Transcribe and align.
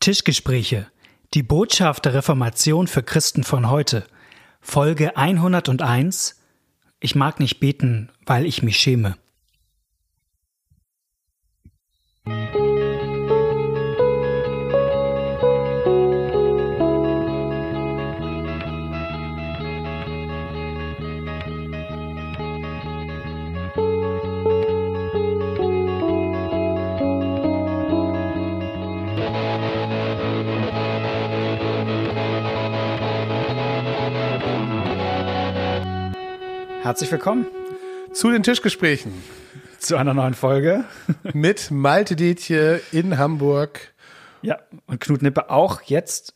Tischgespräche. 0.00 0.86
Die 1.34 1.42
Botschaft 1.42 2.06
der 2.06 2.14
Reformation 2.14 2.86
für 2.86 3.02
Christen 3.02 3.44
von 3.44 3.68
heute. 3.68 4.06
Folge 4.62 5.14
101. 5.18 6.40
Ich 7.00 7.14
mag 7.14 7.38
nicht 7.38 7.60
beten, 7.60 8.08
weil 8.24 8.46
ich 8.46 8.62
mich 8.62 8.78
schäme. 8.78 9.18
Herzlich 36.82 37.12
willkommen 37.12 37.46
zu 38.14 38.30
den 38.30 38.42
Tischgesprächen 38.42 39.12
zu 39.78 39.98
einer 39.98 40.14
neuen 40.14 40.32
Folge 40.32 40.84
mit 41.34 41.70
Malte 41.70 42.16
Detje 42.16 42.80
in 42.90 43.18
Hamburg. 43.18 43.92
Ja, 44.40 44.60
und 44.86 44.98
Knut 44.98 45.20
Nippe 45.20 45.50
auch 45.50 45.82
jetzt 45.82 46.34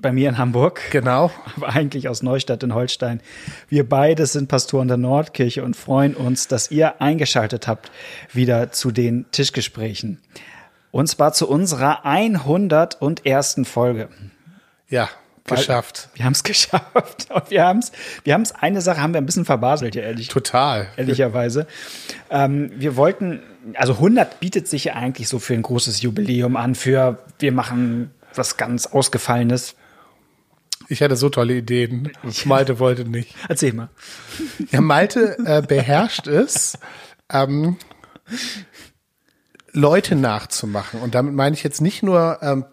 bei 0.00 0.10
mir 0.10 0.28
in 0.28 0.38
Hamburg. 0.38 0.80
Genau. 0.90 1.30
Aber 1.56 1.68
eigentlich 1.68 2.08
aus 2.08 2.20
Neustadt 2.20 2.64
in 2.64 2.74
Holstein. 2.74 3.20
Wir 3.68 3.88
beide 3.88 4.26
sind 4.26 4.48
Pastoren 4.48 4.88
der 4.88 4.96
Nordkirche 4.96 5.62
und 5.62 5.76
freuen 5.76 6.16
uns, 6.16 6.48
dass 6.48 6.72
ihr 6.72 7.00
eingeschaltet 7.00 7.68
habt 7.68 7.92
wieder 8.32 8.72
zu 8.72 8.90
den 8.90 9.30
Tischgesprächen. 9.30 10.20
Und 10.90 11.06
zwar 11.06 11.32
zu 11.32 11.48
unserer 11.48 12.04
101. 12.04 13.60
Folge. 13.64 14.08
Ja, 14.88 15.08
geschafft. 15.46 16.08
Wir 16.14 16.24
haben 16.24 16.32
es 16.32 16.42
geschafft. 16.44 17.26
Und 17.30 17.50
wir 17.50 17.64
haben 17.64 17.78
es, 17.78 17.92
wir 18.24 18.34
haben 18.34 18.42
es, 18.42 18.52
eine 18.52 18.80
Sache 18.80 19.00
haben 19.00 19.14
wir 19.14 19.20
ein 19.20 19.26
bisschen 19.26 19.44
verbaselt, 19.44 19.94
ja, 19.94 20.02
ehrlich. 20.02 20.28
Total. 20.28 20.88
Ehrlicherweise. 20.96 21.66
Ähm, 22.30 22.70
wir 22.76 22.96
wollten, 22.96 23.40
also 23.74 23.94
100 23.94 24.40
bietet 24.40 24.68
sich 24.68 24.84
ja 24.84 24.94
eigentlich 24.94 25.28
so 25.28 25.38
für 25.38 25.54
ein 25.54 25.62
großes 25.62 26.02
Jubiläum 26.02 26.56
an, 26.56 26.74
für 26.74 27.18
wir 27.38 27.52
machen 27.52 28.10
was 28.34 28.56
ganz 28.56 28.86
Ausgefallenes. 28.86 29.74
Ich 30.88 31.02
hatte 31.02 31.16
so 31.16 31.28
tolle 31.30 31.54
Ideen. 31.54 32.12
Malte 32.44 32.78
wollte 32.78 33.04
nicht. 33.04 33.34
Erzähl 33.48 33.72
mal. 33.72 33.88
Ja, 34.70 34.80
Malte 34.80 35.36
äh, 35.44 35.62
beherrscht 35.62 36.26
es, 36.26 36.78
ähm, 37.32 37.76
Leute 39.72 40.16
nachzumachen. 40.16 41.00
Und 41.00 41.14
damit 41.14 41.34
meine 41.34 41.54
ich 41.54 41.62
jetzt 41.62 41.80
nicht 41.80 42.02
nur 42.02 42.38
ähm, 42.40 42.64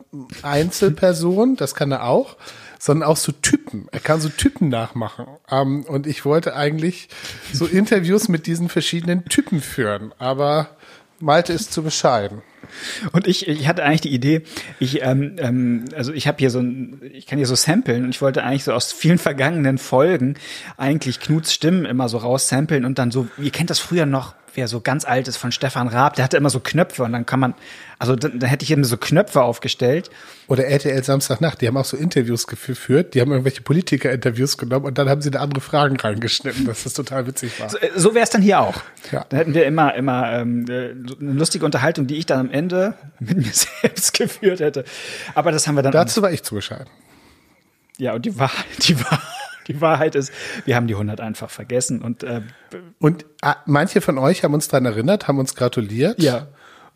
Einzelpersonen, 0.41 1.55
das 1.55 1.75
kann 1.75 1.91
er 1.91 2.05
auch, 2.05 2.37
sondern 2.83 3.07
auch 3.07 3.15
so 3.15 3.31
Typen. 3.31 3.87
Er 3.93 4.01
kann 4.01 4.19
so 4.19 4.27
Typen 4.27 4.67
nachmachen. 4.67 5.25
Ähm, 5.49 5.85
und 5.87 6.05
ich 6.05 6.25
wollte 6.25 6.53
eigentlich 6.53 7.07
so 7.53 7.65
Interviews 7.65 8.27
mit 8.27 8.45
diesen 8.45 8.67
verschiedenen 8.67 9.23
Typen 9.23 9.61
führen, 9.61 10.13
aber 10.19 10.67
Malte 11.21 11.53
ist 11.53 11.71
zu 11.71 11.81
bescheiden. 11.81 12.41
Und 13.13 13.25
ich, 13.25 13.47
ich 13.47 13.69
hatte 13.69 13.83
eigentlich 13.83 14.01
die 14.01 14.13
Idee, 14.13 14.41
ich, 14.79 15.01
ähm, 15.01 15.37
ähm, 15.37 15.85
also 15.95 16.11
ich 16.11 16.27
habe 16.27 16.39
hier 16.39 16.49
so 16.49 16.59
ein, 16.59 16.99
ich 17.13 17.25
kann 17.25 17.37
hier 17.37 17.47
so 17.47 17.55
samplen 17.55 18.03
und 18.03 18.09
ich 18.09 18.21
wollte 18.21 18.43
eigentlich 18.43 18.65
so 18.65 18.73
aus 18.73 18.91
vielen 18.91 19.17
vergangenen 19.17 19.77
Folgen 19.77 20.35
eigentlich 20.75 21.21
Knuts 21.21 21.53
Stimmen 21.53 21.85
immer 21.85 22.09
so 22.09 22.17
raussamplen 22.17 22.83
und 22.83 22.99
dann 22.99 23.11
so, 23.11 23.29
ihr 23.37 23.51
kennt 23.51 23.69
das 23.69 23.79
früher 23.79 24.05
noch, 24.05 24.35
wer 24.55 24.67
so 24.67 24.81
ganz 24.81 25.05
alt 25.05 25.27
ist 25.27 25.37
von 25.37 25.51
Stefan 25.51 25.87
Raab, 25.87 26.15
der 26.15 26.23
hatte 26.23 26.37
immer 26.37 26.49
so 26.49 26.59
Knöpfe 26.59 27.03
und 27.03 27.11
dann 27.13 27.25
kann 27.25 27.39
man, 27.39 27.53
also 27.99 28.15
dann, 28.15 28.39
dann 28.39 28.49
hätte 28.49 28.63
ich 28.63 28.71
eben 28.71 28.83
so 28.83 28.97
Knöpfe 28.97 29.41
aufgestellt. 29.41 30.09
Oder 30.47 30.65
RTL 30.65 31.03
Samstagnacht, 31.03 31.61
die 31.61 31.67
haben 31.67 31.77
auch 31.77 31.85
so 31.85 31.97
Interviews 31.97 32.47
geführt, 32.47 33.13
die 33.13 33.21
haben 33.21 33.31
irgendwelche 33.31 33.61
Politiker-Interviews 33.61 34.57
genommen 34.57 34.85
und 34.85 34.97
dann 34.97 35.09
haben 35.09 35.21
sie 35.21 35.31
da 35.31 35.39
andere 35.39 35.61
Fragen 35.61 35.97
reingeschnitten, 35.97 36.65
dass 36.65 36.83
das 36.83 36.93
total 36.93 37.27
witzig 37.27 37.59
war. 37.59 37.69
So, 37.69 37.77
äh, 37.77 37.89
so 37.95 38.13
wäre 38.13 38.23
es 38.23 38.29
dann 38.29 38.41
hier 38.41 38.59
auch. 38.59 38.81
Ja. 39.11 39.25
Da 39.29 39.37
hätten 39.37 39.53
wir 39.53 39.65
immer, 39.65 39.95
immer 39.95 40.31
ähm, 40.33 40.65
äh, 40.67 40.91
eine 40.91 41.33
lustige 41.33 41.65
Unterhaltung, 41.65 42.07
die 42.07 42.15
ich 42.15 42.25
dann 42.25 42.39
am 42.39 42.51
Ende 42.51 42.95
mit 43.19 43.37
mir 43.37 43.51
selbst 43.81 44.13
geführt 44.13 44.59
hätte. 44.59 44.83
Aber 45.35 45.51
das 45.51 45.67
haben 45.67 45.75
wir 45.75 45.83
dann. 45.83 45.91
Dazu 45.91 46.21
war 46.21 46.31
ich 46.31 46.43
zu 46.43 46.55
bescheiden. 46.55 46.87
Ja, 47.97 48.13
und 48.13 48.25
die 48.25 48.37
Wahrheit, 48.37 48.65
die 48.87 48.99
Wahrheit. 48.99 49.42
Die 49.67 49.81
Wahrheit 49.81 50.15
ist, 50.15 50.31
wir 50.65 50.75
haben 50.75 50.87
die 50.87 50.93
100 50.93 51.21
einfach 51.21 51.49
vergessen 51.49 52.01
und 52.01 52.23
äh, 52.23 52.41
und 52.99 53.25
äh, 53.41 53.53
manche 53.65 54.01
von 54.01 54.17
euch 54.17 54.43
haben 54.43 54.53
uns 54.53 54.67
daran 54.67 54.85
erinnert, 54.85 55.27
haben 55.27 55.39
uns 55.39 55.55
gratuliert. 55.55 56.21
Ja. 56.21 56.47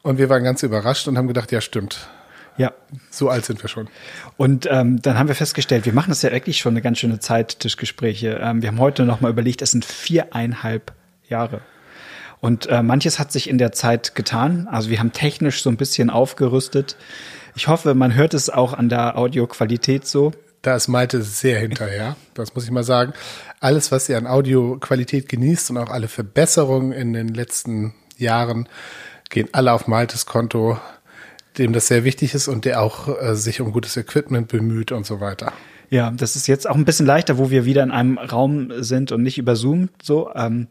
Und 0.04 0.18
wir 0.18 0.30
waren 0.30 0.44
ganz 0.44 0.64
überrascht 0.64 1.08
und 1.08 1.18
haben 1.18 1.28
gedacht, 1.28 1.52
ja 1.52 1.62
stimmt. 1.62 2.10
Ja. 2.58 2.74
So 3.12 3.30
alt 3.30 3.46
sind 3.46 3.64
wir 3.64 3.70
schon. 3.70 3.88
Und 4.36 4.68
ähm, 4.70 5.02
dann 5.02 5.18
haben 5.18 5.28
wir 5.28 5.36
festgestellt, 5.36 5.86
wir 5.86 5.94
machen 5.94 6.10
das 6.10 6.24
ja 6.24 6.32
wirklich 6.32 6.58
schon 6.58 6.74
eine 6.74 6.82
ganz 6.82 6.98
schöne 6.98 7.20
Zeit, 7.20 7.60
Tischgespräche. 7.60 8.40
Ähm, 8.42 8.62
wir 8.62 8.70
haben 8.70 8.80
heute 8.80 9.04
noch 9.04 9.22
mal 9.22 9.30
überlegt, 9.30 9.62
es 9.62 9.72
sind 9.72 9.86
viereinhalb 9.86 10.92
Jahre. 11.30 11.62
Und 12.40 12.68
äh, 12.68 12.84
manches 12.84 13.20
hat 13.20 13.32
sich 13.32 13.50
in 13.50 13.58
der 13.58 13.72
Zeit 13.72 14.16
getan. 14.16 14.68
Also 14.70 14.90
wir 14.90 15.00
haben 15.00 15.12
technisch 15.12 15.62
so 15.62 15.70
ein 15.70 15.78
bisschen 15.78 16.10
aufgerüstet. 16.10 16.96
Ich 17.56 17.68
hoffe, 17.68 17.96
man 17.96 18.14
hört 18.14 18.34
es 18.34 18.50
auch 18.50 18.74
an 18.74 18.90
der 18.90 19.18
Audioqualität 19.18 20.06
so. 20.08 20.32
Da 20.62 20.76
ist 20.76 20.88
Malte 20.88 21.22
sehr 21.22 21.60
hinterher, 21.60 22.16
das 22.34 22.56
muss 22.56 22.66
ich 22.66 22.72
mal 22.72 22.84
sagen. 22.84 23.14
Alles, 23.60 23.92
was 23.92 24.10
ihr 24.10 24.18
an 24.18 24.28
Audioqualität 24.28 25.30
genießt 25.30 25.72
und 25.72 25.78
auch 25.78 25.90
alle 25.90 26.08
Verbesserungen 26.08 26.92
in 26.92 27.14
den 27.14 27.30
letzten 27.30 27.94
Jahren, 28.18 28.68
gehen 29.30 29.50
alle 29.52 29.72
auf 29.72 29.88
Maltes 29.88 30.26
Konto, 30.26 30.78
dem 31.58 31.74
das 31.74 31.88
sehr 31.88 32.04
wichtig 32.04 32.34
ist 32.34 32.48
und 32.48 32.66
der 32.66 32.82
auch 32.82 33.08
äh, 33.22 33.36
sich 33.36 33.62
um 33.62 33.72
gutes 33.72 33.98
Equipment 33.98 34.48
bemüht 34.48 34.92
und 34.92 35.06
so 35.06 35.20
weiter. 35.20 35.54
Ja, 35.90 36.12
das 36.12 36.36
ist 36.36 36.48
jetzt 36.48 36.70
auch 36.70 36.76
ein 36.76 36.86
bisschen 36.86 37.06
leichter, 37.06 37.38
wo 37.38 37.50
wir 37.50 37.66
wieder 37.66 37.84
in 37.84 37.92
einem 37.92 38.18
Raum 38.18 38.72
sind 38.84 39.12
und 39.12 39.24
nicht 39.24 39.38
über 39.38 39.56
Zoom 39.56 39.90
so. 40.02 40.30
Ähm 40.36 40.68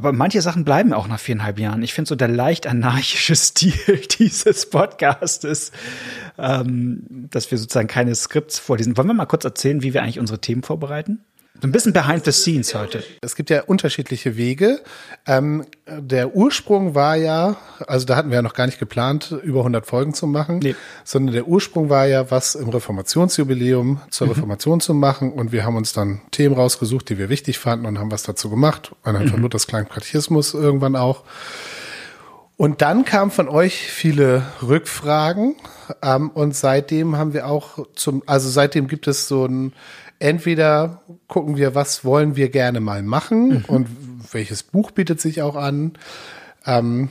aber 0.00 0.12
manche 0.12 0.40
Sachen 0.40 0.64
bleiben 0.64 0.94
auch 0.94 1.08
nach 1.08 1.20
viereinhalb 1.20 1.58
Jahren. 1.58 1.82
Ich 1.82 1.92
finde 1.92 2.08
so 2.08 2.16
der 2.16 2.28
leicht 2.28 2.66
anarchische 2.66 3.36
Stil 3.36 4.00
dieses 4.18 4.70
Podcastes, 4.70 5.72
ähm, 6.38 7.02
dass 7.30 7.50
wir 7.50 7.58
sozusagen 7.58 7.86
keine 7.86 8.14
Skripts 8.14 8.58
vorlesen. 8.58 8.96
Wollen 8.96 9.08
wir 9.08 9.12
mal 9.12 9.26
kurz 9.26 9.44
erzählen, 9.44 9.82
wie 9.82 9.92
wir 9.92 10.02
eigentlich 10.02 10.18
unsere 10.18 10.40
Themen 10.40 10.62
vorbereiten? 10.62 11.20
So 11.60 11.68
ein 11.68 11.72
bisschen 11.72 11.92
behind 11.92 12.24
the 12.24 12.32
scenes 12.32 12.74
heute. 12.74 13.04
Es 13.20 13.36
gibt 13.36 13.50
ja 13.50 13.64
unterschiedliche 13.64 14.38
Wege. 14.38 14.80
Ähm, 15.26 15.66
der 15.86 16.34
Ursprung 16.34 16.94
war 16.94 17.16
ja, 17.16 17.56
also 17.86 18.06
da 18.06 18.16
hatten 18.16 18.30
wir 18.30 18.36
ja 18.36 18.42
noch 18.42 18.54
gar 18.54 18.64
nicht 18.64 18.78
geplant, 18.78 19.34
über 19.42 19.60
100 19.60 19.84
Folgen 19.84 20.14
zu 20.14 20.26
machen, 20.26 20.60
nee. 20.60 20.74
sondern 21.04 21.34
der 21.34 21.46
Ursprung 21.46 21.90
war 21.90 22.06
ja, 22.06 22.30
was 22.30 22.54
im 22.54 22.70
Reformationsjubiläum 22.70 24.00
zur 24.08 24.28
mhm. 24.28 24.32
Reformation 24.32 24.80
zu 24.80 24.94
machen. 24.94 25.32
Und 25.32 25.52
wir 25.52 25.64
haben 25.66 25.76
uns 25.76 25.92
dann 25.92 26.22
Themen 26.30 26.54
rausgesucht, 26.54 27.10
die 27.10 27.18
wir 27.18 27.28
wichtig 27.28 27.58
fanden 27.58 27.84
und 27.84 27.98
haben 27.98 28.10
was 28.10 28.22
dazu 28.22 28.48
gemacht. 28.48 28.92
Anhand 29.02 29.26
mhm. 29.26 29.30
von 29.30 29.42
Luthers 29.42 29.66
kleinen 29.66 29.88
Katechismus 29.88 30.54
irgendwann 30.54 30.96
auch. 30.96 31.24
Und 32.60 32.82
dann 32.82 33.06
kamen 33.06 33.30
von 33.30 33.48
euch 33.48 33.90
viele 33.90 34.42
Rückfragen 34.60 35.56
ähm, 36.02 36.28
und 36.28 36.54
seitdem 36.54 37.16
haben 37.16 37.32
wir 37.32 37.46
auch 37.46 37.86
zum, 37.94 38.22
also 38.26 38.50
seitdem 38.50 38.86
gibt 38.86 39.08
es 39.08 39.28
so 39.28 39.46
ein 39.46 39.72
entweder 40.18 41.00
gucken 41.26 41.56
wir, 41.56 41.74
was 41.74 42.04
wollen 42.04 42.36
wir 42.36 42.50
gerne 42.50 42.80
mal 42.80 43.02
machen 43.02 43.48
mhm. 43.48 43.64
und 43.66 43.88
welches 44.32 44.62
Buch 44.62 44.90
bietet 44.90 45.22
sich 45.22 45.40
auch 45.40 45.56
an. 45.56 45.94
Ähm, 46.66 47.08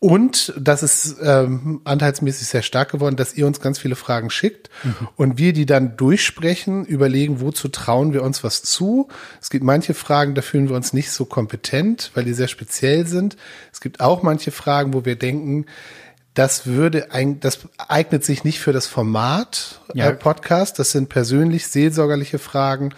und 0.00 0.52
das 0.56 0.84
ist 0.84 1.16
ähm, 1.20 1.80
anteilsmäßig 1.82 2.46
sehr 2.46 2.62
stark 2.62 2.92
geworden, 2.92 3.16
dass 3.16 3.34
ihr 3.34 3.48
uns 3.48 3.60
ganz 3.60 3.80
viele 3.80 3.96
Fragen 3.96 4.30
schickt 4.30 4.70
mhm. 4.84 5.08
und 5.16 5.38
wir 5.38 5.52
die 5.52 5.66
dann 5.66 5.96
durchsprechen, 5.96 6.84
überlegen, 6.84 7.40
wozu 7.40 7.66
trauen 7.66 8.12
wir 8.12 8.22
uns 8.22 8.44
was 8.44 8.62
zu. 8.62 9.08
Es 9.42 9.50
gibt 9.50 9.64
manche 9.64 9.94
Fragen, 9.94 10.36
da 10.36 10.42
fühlen 10.42 10.68
wir 10.68 10.76
uns 10.76 10.92
nicht 10.92 11.10
so 11.10 11.24
kompetent, 11.24 12.12
weil 12.14 12.24
die 12.24 12.32
sehr 12.32 12.46
speziell 12.46 13.08
sind. 13.08 13.36
Es 13.72 13.80
gibt 13.80 13.98
auch 13.98 14.22
manche 14.22 14.52
Fragen, 14.52 14.94
wo 14.94 15.04
wir 15.04 15.16
denken, 15.16 15.66
das 16.32 16.66
würde 16.66 17.10
ein, 17.10 17.40
das 17.40 17.58
eignet 17.78 18.24
sich 18.24 18.44
nicht 18.44 18.60
für 18.60 18.72
das 18.72 18.86
Format 18.86 19.80
ja. 19.94 20.10
äh, 20.10 20.12
Podcast. 20.12 20.78
Das 20.78 20.92
sind 20.92 21.08
persönlich 21.08 21.66
seelsorgerliche 21.66 22.38
Fragen, 22.38 22.94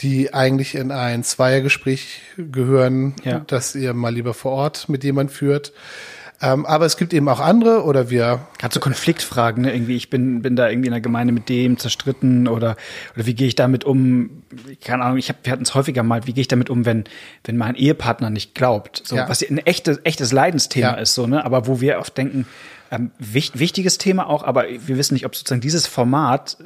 die 0.00 0.32
eigentlich 0.32 0.74
in 0.74 0.90
ein 0.90 1.22
Zweiergespräch 1.22 2.22
gehören, 2.38 3.14
ja. 3.24 3.40
das 3.46 3.74
ihr 3.74 3.92
mal 3.92 4.14
lieber 4.14 4.32
vor 4.32 4.52
Ort 4.52 4.88
mit 4.88 5.04
jemand 5.04 5.30
führt. 5.30 5.74
Ähm, 6.42 6.64
aber 6.64 6.86
es 6.86 6.96
gibt 6.96 7.12
eben 7.12 7.28
auch 7.28 7.40
andere 7.40 7.84
oder 7.84 8.08
wir. 8.08 8.40
Hat 8.62 8.72
so 8.72 8.80
Konfliktfragen, 8.80 9.62
ne? 9.62 9.74
Irgendwie, 9.74 9.96
ich 9.96 10.08
bin, 10.08 10.40
bin 10.40 10.56
da 10.56 10.70
irgendwie 10.70 10.86
in 10.86 10.92
der 10.92 11.02
Gemeinde 11.02 11.32
mit 11.34 11.48
dem 11.48 11.78
zerstritten 11.78 12.48
oder, 12.48 12.76
oder 13.14 13.26
wie 13.26 13.34
gehe 13.34 13.46
ich 13.46 13.56
damit 13.56 13.84
um? 13.84 14.42
Keine 14.82 15.04
Ahnung, 15.04 15.18
ich 15.18 15.28
hab, 15.28 15.44
wir 15.44 15.52
hatten 15.52 15.62
es 15.64 15.74
häufiger 15.74 16.02
mal, 16.02 16.26
wie 16.26 16.32
gehe 16.32 16.40
ich 16.40 16.48
damit 16.48 16.70
um, 16.70 16.86
wenn, 16.86 17.04
wenn 17.44 17.58
mein 17.58 17.74
Ehepartner 17.74 18.30
nicht 18.30 18.54
glaubt? 18.54 19.02
So, 19.04 19.16
ja. 19.16 19.28
was 19.28 19.42
ein 19.42 19.58
echtes, 19.58 20.00
echtes 20.04 20.32
Leidensthema 20.32 20.92
ja. 20.92 20.94
ist, 20.94 21.14
so, 21.14 21.26
ne? 21.26 21.44
Aber 21.44 21.66
wo 21.66 21.80
wir 21.82 21.98
oft 21.98 22.16
denken, 22.16 22.46
ähm, 22.90 23.10
wichtig, 23.18 23.60
wichtiges 23.60 23.98
Thema 23.98 24.26
auch, 24.26 24.42
aber 24.42 24.64
wir 24.68 24.96
wissen 24.96 25.14
nicht, 25.14 25.26
ob 25.26 25.36
sozusagen 25.36 25.60
dieses 25.60 25.86
Format 25.86 26.56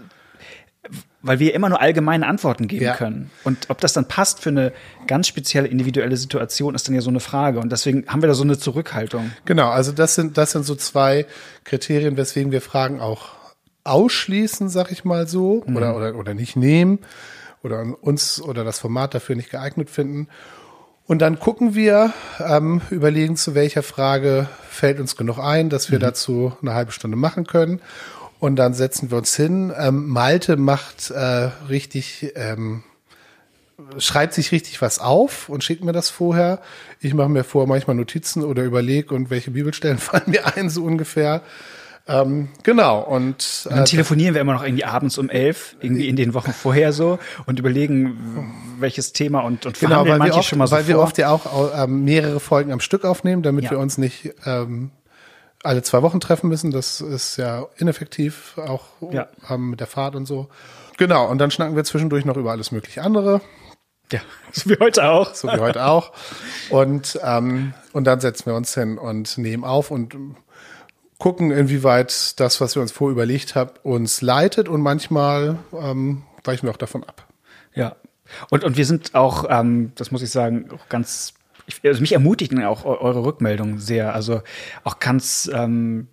weil 1.23 1.39
wir 1.39 1.55
immer 1.55 1.69
nur 1.69 1.81
allgemeine 1.81 2.27
Antworten 2.27 2.69
geben 2.69 2.85
ja. 2.85 2.95
können. 2.95 3.31
Und 3.45 3.71
ob 3.71 3.81
das 3.81 3.95
dann 3.95 4.07
passt 4.07 4.41
für 4.41 4.51
eine 4.51 4.73
ganz 5.07 5.27
spezielle 5.27 5.69
individuelle 5.69 6.17
Situation, 6.17 6.75
ist 6.75 6.87
dann 6.87 6.95
ja 6.95 7.01
so 7.01 7.11
eine 7.11 7.21
Frage. 7.21 7.61
Und 7.61 7.73
deswegen 7.73 8.07
haben 8.07 8.23
wir 8.23 8.27
da 8.29 8.35
so 8.35 8.45
eine 8.45 8.59
Zurückhaltung. 8.59 9.31
Genau, 9.47 9.71
also 9.71 9.93
das 9.93 10.15
sind, 10.15 10.37
das 10.37 10.53
sind 10.53 10.65
so 10.65 10.75
zwei 10.75 11.27
Kriterien, 11.65 12.17
weswegen 12.17 12.53
wir 12.53 12.61
Fragen 12.61 13.01
auch 13.01 13.31
ausschließen, 13.85 14.69
sag 14.69 14.93
ich 14.93 15.05
mal 15.05 15.27
so, 15.27 15.63
mhm. 15.67 15.77
oder, 15.77 15.97
oder, 15.97 16.15
oder 16.17 16.35
nicht 16.35 16.57
nehmen 16.57 16.99
oder 17.63 17.85
uns 18.03 18.41
oder 18.41 18.65
das 18.65 18.79
Format 18.79 19.15
dafür 19.15 19.37
nicht 19.37 19.51
geeignet 19.51 19.91
finden. 19.91 20.29
Und 21.07 21.21
dann 21.21 21.39
gucken 21.39 21.75
wir, 21.75 22.13
ähm, 22.39 22.81
überlegen, 22.91 23.37
zu 23.37 23.55
welcher 23.55 23.83
Frage 23.83 24.49
fällt 24.71 25.01
uns 25.01 25.17
genug 25.17 25.39
ein, 25.39 25.69
dass 25.69 25.91
wir 25.91 25.99
mhm. 25.99 26.03
dazu 26.03 26.57
eine 26.63 26.75
halbe 26.75 26.93
Stunde 26.93 27.17
machen 27.17 27.47
können. 27.47 27.81
Und 28.44 28.56
dann 28.56 28.75
setzen 28.75 29.11
wir 29.11 29.17
uns 29.17 29.35
hin. 29.35 29.73
Ähm, 29.75 30.06
Malte 30.06 30.58
macht 30.58 31.11
äh, 31.11 31.49
richtig, 31.70 32.31
ähm, 32.37 32.82
schreibt 33.96 34.35
sich 34.35 34.52
richtig 34.52 34.82
was 34.82 34.99
auf 34.99 35.49
und 35.49 35.64
schickt 35.64 35.82
mir 35.82 35.93
das 35.93 36.11
vorher. 36.11 36.58
Ich 37.00 37.14
mache 37.14 37.31
mir 37.31 37.43
vor 37.43 37.67
manchmal 37.67 37.96
Notizen 37.96 38.44
oder 38.44 38.62
überlege 38.62 39.14
und 39.14 39.31
welche 39.31 39.52
Bibelstellen 39.52 39.96
fallen 39.99 40.25
mir 40.26 40.58
ein, 40.58 40.69
so 40.69 40.85
ungefähr. 40.85 41.41
Ähm, 42.06 42.49
genau, 42.62 43.00
und, 43.00 43.64
und 43.64 43.73
dann 43.73 43.79
äh, 43.79 43.85
telefonieren 43.85 44.35
wir 44.35 44.43
immer 44.43 44.52
noch 44.52 44.62
irgendwie 44.62 44.85
abends 44.85 45.17
um 45.17 45.31
elf, 45.31 45.76
irgendwie 45.81 46.11
in 46.11 46.17
den 46.17 46.35
Wochen 46.35 46.52
vorher 46.52 46.93
so 46.93 47.19
und 47.47 47.58
überlegen, 47.58 48.52
welches 48.79 49.14
Thema 49.14 49.40
und, 49.40 49.64
und 49.64 49.81
genau, 49.81 50.06
weil 50.06 50.20
wir 50.20 50.35
oft, 50.35 50.47
schon 50.47 50.58
mal 50.58 50.67
so 50.67 50.76
Weil 50.76 50.85
vor. 50.85 50.88
wir 50.88 50.99
oft 50.99 51.17
ja 51.17 51.31
auch 51.31 51.47
ähm, 51.82 52.05
mehrere 52.05 52.40
Folgen 52.40 52.73
am 52.73 52.81
Stück 52.81 53.06
aufnehmen, 53.06 53.43
damit 53.43 53.64
ja. 53.64 53.70
wir 53.70 53.79
uns 53.79 53.97
nicht 53.97 54.35
ähm, 54.44 54.90
alle 55.64 55.82
zwei 55.82 56.02
Wochen 56.02 56.20
treffen 56.20 56.49
müssen. 56.49 56.70
Das 56.70 57.00
ist 57.00 57.37
ja 57.37 57.66
ineffektiv, 57.76 58.58
auch 58.58 58.84
ja. 59.11 59.28
Ähm, 59.49 59.70
mit 59.70 59.81
der 59.81 59.87
Fahrt 59.87 60.14
und 60.14 60.26
so. 60.26 60.49
Genau, 60.96 61.28
und 61.28 61.38
dann 61.38 61.50
schnacken 61.50 61.76
wir 61.76 61.84
zwischendurch 61.84 62.25
noch 62.25 62.37
über 62.37 62.52
alles 62.52 62.70
mögliche 62.70 63.02
andere. 63.02 63.40
Ja, 64.12 64.20
so 64.52 64.70
wie 64.70 64.78
heute 64.78 65.05
auch. 65.05 65.34
So 65.34 65.49
wie 65.49 65.58
heute 65.58 65.84
auch. 65.84 66.12
Und, 66.70 67.19
ähm, 67.22 67.75
und 67.93 68.05
dann 68.05 68.20
setzen 68.20 68.46
wir 68.46 68.55
uns 68.55 68.75
hin 68.75 68.99
und 68.99 69.38
nehmen 69.38 69.64
auf 69.64 69.90
und 69.90 70.16
gucken, 71.19 71.50
inwieweit 71.50 72.38
das, 72.40 72.61
was 72.61 72.75
wir 72.75 72.82
uns 72.82 72.93
vorüberlegt 72.93 73.55
haben, 73.55 73.70
uns 73.82 74.20
leitet 74.20 74.69
und 74.69 74.82
manchmal 74.82 75.58
ähm, 75.72 76.22
weichen 76.44 76.66
wir 76.66 76.72
auch 76.72 76.76
davon 76.78 77.05
ab. 77.05 77.26
Ja. 77.75 77.96
Und, 78.50 78.64
und 78.64 78.76
wir 78.76 78.87
sind 78.87 79.14
auch, 79.14 79.46
ähm, 79.49 79.93
das 79.96 80.11
muss 80.11 80.22
ich 80.22 80.31
sagen, 80.31 80.70
auch 80.70 80.88
ganz, 80.88 81.34
also 81.82 82.00
mich 82.00 82.12
ermutigen 82.12 82.62
auch 82.64 82.84
eure 82.84 83.25
Rückmeldungen 83.25 83.78
sehr. 83.78 84.14
Also 84.14 84.43
auch 84.82 84.99
ganz, 84.99 85.50
ähm, 85.52 86.08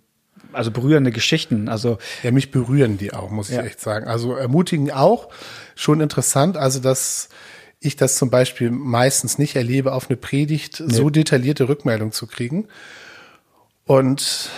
also 0.52 0.70
berührende 0.70 1.12
Geschichten. 1.12 1.68
Also 1.68 1.98
ja, 2.22 2.30
mich 2.30 2.50
berühren 2.50 2.98
die 2.98 3.12
auch, 3.12 3.30
muss 3.30 3.50
ich 3.50 3.56
ja. 3.56 3.62
echt 3.62 3.80
sagen. 3.80 4.06
Also 4.06 4.34
ermutigen 4.34 4.90
auch, 4.90 5.28
schon 5.74 6.00
interessant. 6.00 6.56
Also 6.56 6.80
dass 6.80 7.28
ich 7.80 7.96
das 7.96 8.16
zum 8.16 8.30
Beispiel 8.30 8.70
meistens 8.70 9.38
nicht 9.38 9.56
erlebe, 9.56 9.92
auf 9.92 10.08
eine 10.08 10.16
Predigt 10.16 10.80
nee. 10.80 10.94
so 10.94 11.10
detaillierte 11.10 11.68
Rückmeldung 11.68 12.12
zu 12.12 12.26
kriegen. 12.26 12.68
Und 13.84 14.50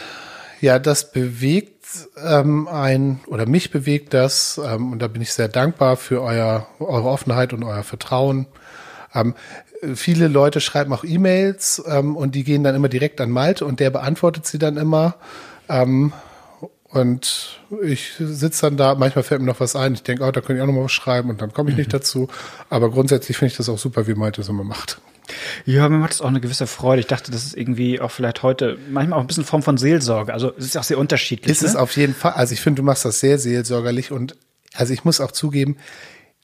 ja, 0.60 0.78
das 0.78 1.10
bewegt 1.10 1.74
ähm, 2.22 2.68
ein 2.68 3.20
oder 3.26 3.46
mich 3.46 3.70
bewegt 3.70 4.14
das 4.14 4.60
ähm, 4.62 4.92
und 4.92 5.00
da 5.00 5.08
bin 5.08 5.22
ich 5.22 5.32
sehr 5.32 5.48
dankbar 5.48 5.96
für 5.96 6.22
euer, 6.22 6.66
eure 6.80 7.08
Offenheit 7.08 7.52
und 7.52 7.62
euer 7.64 7.82
Vertrauen. 7.82 8.46
Ähm, 9.14 9.34
viele 9.94 10.28
Leute 10.28 10.60
schreiben 10.60 10.92
auch 10.92 11.04
E-Mails 11.04 11.82
ähm, 11.86 12.16
und 12.16 12.34
die 12.34 12.44
gehen 12.44 12.64
dann 12.64 12.74
immer 12.74 12.88
direkt 12.88 13.20
an 13.20 13.30
Malte 13.30 13.64
und 13.64 13.80
der 13.80 13.90
beantwortet 13.90 14.46
sie 14.46 14.58
dann 14.58 14.76
immer. 14.76 15.16
Ähm, 15.68 16.12
und 16.88 17.60
ich 17.82 18.12
sitze 18.18 18.62
dann 18.62 18.76
da, 18.76 18.94
manchmal 18.94 19.24
fällt 19.24 19.40
mir 19.40 19.48
noch 19.48 19.58
was 19.58 19.74
ein, 19.74 19.94
ich 19.94 20.04
denke, 20.04 20.22
oh, 20.22 20.30
da 20.30 20.40
könnte 20.40 20.54
ich 20.54 20.62
auch 20.62 20.66
noch 20.66 20.74
mal 20.74 20.84
was 20.84 20.92
schreiben 20.92 21.28
und 21.28 21.42
dann 21.42 21.52
komme 21.52 21.70
ich 21.70 21.76
nicht 21.76 21.88
mhm. 21.88 21.92
dazu. 21.92 22.28
Aber 22.70 22.88
grundsätzlich 22.88 23.36
finde 23.36 23.50
ich 23.50 23.56
das 23.56 23.68
auch 23.68 23.78
super, 23.78 24.06
wie 24.06 24.14
Malte 24.14 24.40
das 24.40 24.48
immer 24.48 24.62
macht. 24.62 25.00
Ja, 25.64 25.88
mir 25.88 25.98
macht 25.98 26.12
das 26.12 26.20
auch 26.20 26.28
eine 26.28 26.40
gewisse 26.40 26.68
Freude. 26.68 27.00
Ich 27.00 27.08
dachte, 27.08 27.32
das 27.32 27.46
ist 27.46 27.56
irgendwie 27.56 28.00
auch 28.00 28.12
vielleicht 28.12 28.44
heute 28.44 28.78
manchmal 28.90 29.18
auch 29.18 29.24
ein 29.24 29.26
bisschen 29.26 29.44
Form 29.44 29.62
von 29.62 29.76
Seelsorge. 29.76 30.32
Also 30.32 30.52
es 30.56 30.66
ist 30.66 30.76
auch 30.76 30.84
sehr 30.84 30.98
unterschiedlich. 30.98 31.50
Ist 31.50 31.62
ne? 31.62 31.68
es 31.68 31.76
auf 31.76 31.96
jeden 31.96 32.14
Fall. 32.14 32.32
Also 32.32 32.52
ich 32.52 32.60
finde, 32.60 32.82
du 32.82 32.84
machst 32.84 33.04
das 33.04 33.18
sehr 33.18 33.38
seelsorgerlich 33.38 34.12
und 34.12 34.36
also 34.74 34.92
ich 34.92 35.04
muss 35.04 35.20
auch 35.20 35.32
zugeben, 35.32 35.76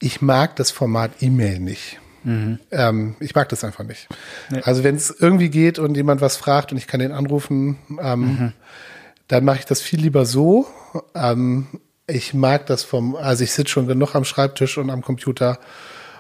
ich 0.00 0.21
mag 0.21 0.56
das 0.56 0.73
Format 0.73 1.12
E-Mail 1.21 1.61
nicht. 1.61 2.00
Mhm. 2.25 2.59
Ähm, 2.71 3.17
ich 3.21 3.35
mag 3.35 3.49
das 3.49 3.65
einfach 3.65 3.85
nicht. 3.85 4.09
Nee. 4.51 4.61
Also 4.65 4.85
wenn 4.85 4.97
es 4.97 5.11
irgendwie 5.11 5.49
geht 5.49 5.79
und 5.79 5.97
jemand 5.97 6.21
was 6.21 6.37
fragt 6.37 6.73
und 6.73 6.79
ich 6.79 6.87
kann 6.87 7.01
den 7.01 7.13
anrufen, 7.13 7.79
ähm, 8.01 8.21
mhm. 8.21 8.53
dann 9.29 9.45
mache 9.45 9.61
ich 9.61 9.65
das 9.65 9.81
viel 9.81 10.01
lieber 10.01 10.27
so. 10.27 10.67
Ähm, 11.15 11.67
ich 12.07 12.35
mag 12.35 12.67
das 12.67 12.83
vom, 12.83 13.17
also 13.17 13.45
ich 13.45 13.53
sitze 13.53 13.71
schon 13.71 13.87
genug 13.87 14.15
am 14.15 14.25
Schreibtisch 14.25 14.79
und 14.79 14.91
am 14.91 15.03
Computer 15.03 15.59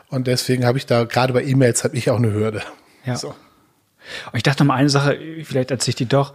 und 0.08 0.26
deswegen 0.26 0.64
habe 0.66 0.78
ich 0.78 0.86
da, 0.86 1.04
gerade 1.04 1.32
bei 1.32 1.44
E-Mails, 1.44 1.84
habe 1.84 1.96
ich 1.96 2.10
auch 2.10 2.16
eine 2.16 2.32
Hürde. 2.32 2.62
Ja. 3.04 3.16
So. 3.16 3.28
Und 3.28 4.36
ich 4.36 4.42
dachte 4.42 4.64
noch 4.64 4.68
mal 4.68 4.74
eine 4.74 4.90
Sache, 4.90 5.18
vielleicht 5.44 5.70
erzähle 5.70 5.90
ich 5.90 5.96
die 5.96 6.06
doch. 6.06 6.34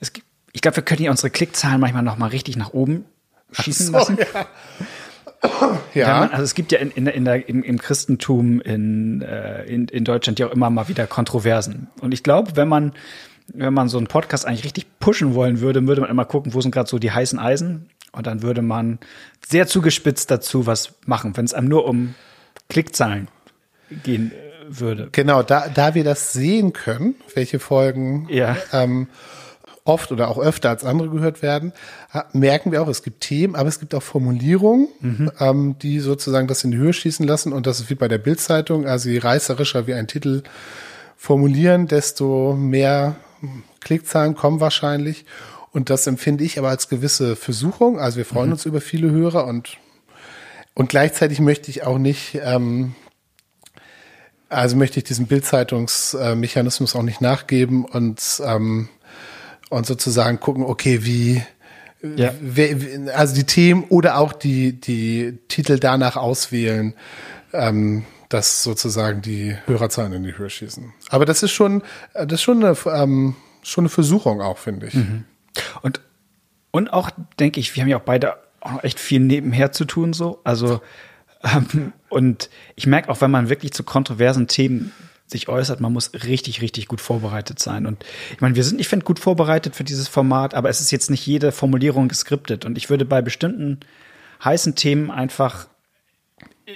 Es, 0.00 0.12
ich 0.52 0.60
glaube, 0.60 0.76
wir 0.76 0.82
können 0.82 1.02
ja 1.02 1.10
unsere 1.10 1.30
Klickzahlen 1.30 1.80
manchmal 1.80 2.02
noch 2.02 2.18
mal 2.18 2.28
richtig 2.28 2.56
nach 2.56 2.72
oben 2.72 3.04
schießen 3.52 3.86
so, 3.86 3.92
lassen. 3.92 4.18
Ja. 4.18 4.46
ja. 5.94 6.20
Man, 6.20 6.30
also 6.30 6.42
es 6.42 6.54
gibt 6.54 6.72
ja 6.72 6.78
in, 6.78 6.90
in, 6.90 7.06
in 7.06 7.24
der, 7.24 7.48
im, 7.48 7.62
im 7.62 7.78
Christentum 7.78 8.60
in, 8.60 9.22
äh, 9.22 9.64
in, 9.64 9.88
in 9.88 10.04
Deutschland 10.04 10.38
ja 10.38 10.46
auch 10.46 10.52
immer 10.52 10.70
mal 10.70 10.88
wieder 10.88 11.06
Kontroversen. 11.06 11.88
Und 12.00 12.12
ich 12.12 12.22
glaube, 12.22 12.56
wenn 12.56 12.68
man, 12.68 12.92
wenn 13.52 13.74
man 13.74 13.88
so 13.88 13.98
einen 13.98 14.06
Podcast 14.06 14.46
eigentlich 14.46 14.64
richtig 14.64 14.86
pushen 14.98 15.34
wollen 15.34 15.60
würde, 15.60 15.86
würde 15.86 16.02
man 16.02 16.10
immer 16.10 16.24
gucken, 16.24 16.54
wo 16.54 16.60
sind 16.60 16.72
gerade 16.72 16.88
so 16.88 16.98
die 16.98 17.10
heißen 17.10 17.38
Eisen. 17.38 17.88
Und 18.12 18.26
dann 18.26 18.42
würde 18.42 18.60
man 18.60 18.98
sehr 19.46 19.66
zugespitzt 19.66 20.30
dazu 20.30 20.66
was 20.66 20.94
machen, 21.06 21.36
wenn 21.36 21.44
es 21.44 21.54
einem 21.54 21.68
nur 21.68 21.86
um 21.86 22.14
Klickzahlen 22.68 23.28
gehen 24.02 24.32
äh, 24.32 24.50
würde. 24.68 25.08
Genau, 25.12 25.42
da, 25.42 25.68
da 25.68 25.94
wir 25.94 26.04
das 26.04 26.32
sehen 26.32 26.72
können, 26.72 27.14
welche 27.34 27.58
Folgen 27.58 28.26
ja. 28.30 28.56
ähm, 28.72 29.08
oft 29.90 30.12
oder 30.12 30.28
auch 30.28 30.38
öfter 30.38 30.70
als 30.70 30.84
andere 30.84 31.10
gehört 31.10 31.42
werden, 31.42 31.72
merken 32.32 32.72
wir 32.72 32.82
auch, 32.82 32.88
es 32.88 33.02
gibt 33.02 33.20
Themen, 33.20 33.54
aber 33.54 33.68
es 33.68 33.80
gibt 33.80 33.94
auch 33.94 34.02
Formulierungen, 34.02 34.88
mhm. 35.00 35.32
ähm, 35.38 35.76
die 35.78 36.00
sozusagen 36.00 36.48
das 36.48 36.64
in 36.64 36.70
die 36.70 36.78
Höhe 36.78 36.92
schießen 36.92 37.26
lassen. 37.26 37.52
Und 37.52 37.66
das 37.66 37.80
ist 37.80 37.90
wie 37.90 37.94
bei 37.94 38.08
der 38.08 38.18
Bildzeitung, 38.18 38.86
also 38.86 39.08
je 39.08 39.18
reißerischer 39.18 39.86
wir 39.86 39.96
einen 39.96 40.08
Titel 40.08 40.42
formulieren, 41.16 41.86
desto 41.86 42.54
mehr 42.54 43.16
Klickzahlen 43.80 44.34
kommen 44.34 44.60
wahrscheinlich. 44.60 45.24
Und 45.72 45.90
das 45.90 46.06
empfinde 46.06 46.44
ich 46.44 46.58
aber 46.58 46.68
als 46.68 46.88
gewisse 46.88 47.36
Versuchung. 47.36 48.00
Also 48.00 48.16
wir 48.16 48.24
freuen 48.24 48.46
mhm. 48.46 48.52
uns 48.52 48.66
über 48.66 48.80
viele 48.80 49.10
Hörer 49.10 49.46
und 49.46 49.78
und 50.74 50.88
gleichzeitig 50.88 51.40
möchte 51.40 51.70
ich 51.70 51.84
auch 51.84 51.98
nicht, 51.98 52.38
ähm, 52.42 52.94
also 54.48 54.76
möchte 54.76 54.98
ich 54.98 55.04
diesem 55.04 55.26
Bildzeitungsmechanismus 55.26 56.96
auch 56.96 57.02
nicht 57.02 57.20
nachgeben 57.20 57.84
und, 57.84 58.42
ähm, 58.44 58.88
und 59.70 59.86
sozusagen 59.86 60.38
gucken, 60.40 60.64
okay, 60.64 61.04
wie, 61.04 61.42
ja. 62.02 62.34
wer, 62.40 63.16
also 63.16 63.34
die 63.34 63.44
Themen 63.44 63.84
oder 63.84 64.18
auch 64.18 64.34
die, 64.34 64.78
die 64.78 65.38
Titel 65.48 65.78
danach 65.78 66.16
auswählen, 66.16 66.94
ähm, 67.54 68.04
dass 68.28 68.62
sozusagen 68.62 69.22
die 69.22 69.56
Hörerzahlen 69.66 70.12
in 70.12 70.24
die 70.24 70.36
Höhe 70.36 70.50
schießen. 70.50 70.92
Aber 71.08 71.24
das 71.24 71.42
ist 71.42 71.52
schon, 71.52 71.82
das 72.12 72.32
ist 72.32 72.42
schon 72.42 72.62
eine, 72.62 72.76
ähm, 72.86 73.36
schon 73.62 73.82
eine 73.82 73.88
Versuchung 73.88 74.42
auch, 74.42 74.58
finde 74.58 74.88
ich. 74.88 74.94
Mhm. 74.94 75.24
Und, 75.82 76.00
und 76.70 76.92
auch, 76.92 77.10
denke 77.38 77.60
ich, 77.60 77.74
wir 77.74 77.82
haben 77.82 77.88
ja 77.88 77.96
auch 77.96 78.02
beide 78.02 78.36
auch 78.60 78.72
noch 78.72 78.84
echt 78.84 79.00
viel 79.00 79.20
nebenher 79.20 79.72
zu 79.72 79.84
tun, 79.84 80.12
so. 80.12 80.40
Also, 80.44 80.80
ähm, 81.42 81.92
und 82.08 82.50
ich 82.76 82.86
merke 82.86 83.08
auch, 83.08 83.20
wenn 83.20 83.30
man 83.30 83.48
wirklich 83.48 83.72
zu 83.72 83.82
kontroversen 83.84 84.48
Themen 84.48 84.92
sich 85.30 85.48
äußert, 85.48 85.80
man 85.80 85.92
muss 85.92 86.12
richtig, 86.12 86.60
richtig 86.60 86.88
gut 86.88 87.00
vorbereitet 87.00 87.58
sein. 87.58 87.86
Und 87.86 88.04
ich 88.32 88.40
meine, 88.40 88.54
wir 88.56 88.64
sind, 88.64 88.80
ich 88.80 88.88
finde, 88.88 89.04
gut 89.04 89.18
vorbereitet 89.18 89.76
für 89.76 89.84
dieses 89.84 90.08
Format, 90.08 90.54
aber 90.54 90.68
es 90.68 90.80
ist 90.80 90.90
jetzt 90.90 91.10
nicht 91.10 91.26
jede 91.26 91.52
Formulierung 91.52 92.08
geskriptet. 92.08 92.64
Und 92.64 92.76
ich 92.76 92.90
würde 92.90 93.04
bei 93.04 93.22
bestimmten 93.22 93.80
heißen 94.42 94.74
Themen 94.74 95.10
einfach 95.10 95.68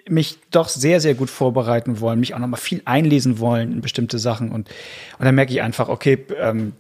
mich 0.08 0.38
doch 0.50 0.68
sehr, 0.68 1.00
sehr 1.00 1.14
gut 1.14 1.30
vorbereiten 1.30 2.00
wollen, 2.00 2.20
mich 2.20 2.34
auch 2.34 2.38
noch 2.38 2.49
mal 2.49 2.56
viel 2.56 2.82
einlesen 2.84 3.38
wollen 3.38 3.73
in 3.73 3.80
bestimmte 3.80 4.18
Sachen. 4.18 4.50
Und, 4.50 4.68
und 5.18 5.25
dann 5.25 5.34
merke 5.34 5.52
ich 5.52 5.62
einfach, 5.62 5.88
okay, 5.88 6.26
ähm, 6.38 6.73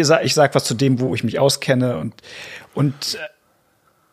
sag, 0.00 0.24
ich 0.24 0.34
sage 0.34 0.54
was 0.54 0.64
zu 0.64 0.74
dem, 0.74 1.00
wo 1.00 1.14
ich 1.14 1.24
mich 1.24 1.38
auskenne. 1.38 1.98
Und, 1.98 2.14
und 2.74 3.14
äh, 3.14 3.35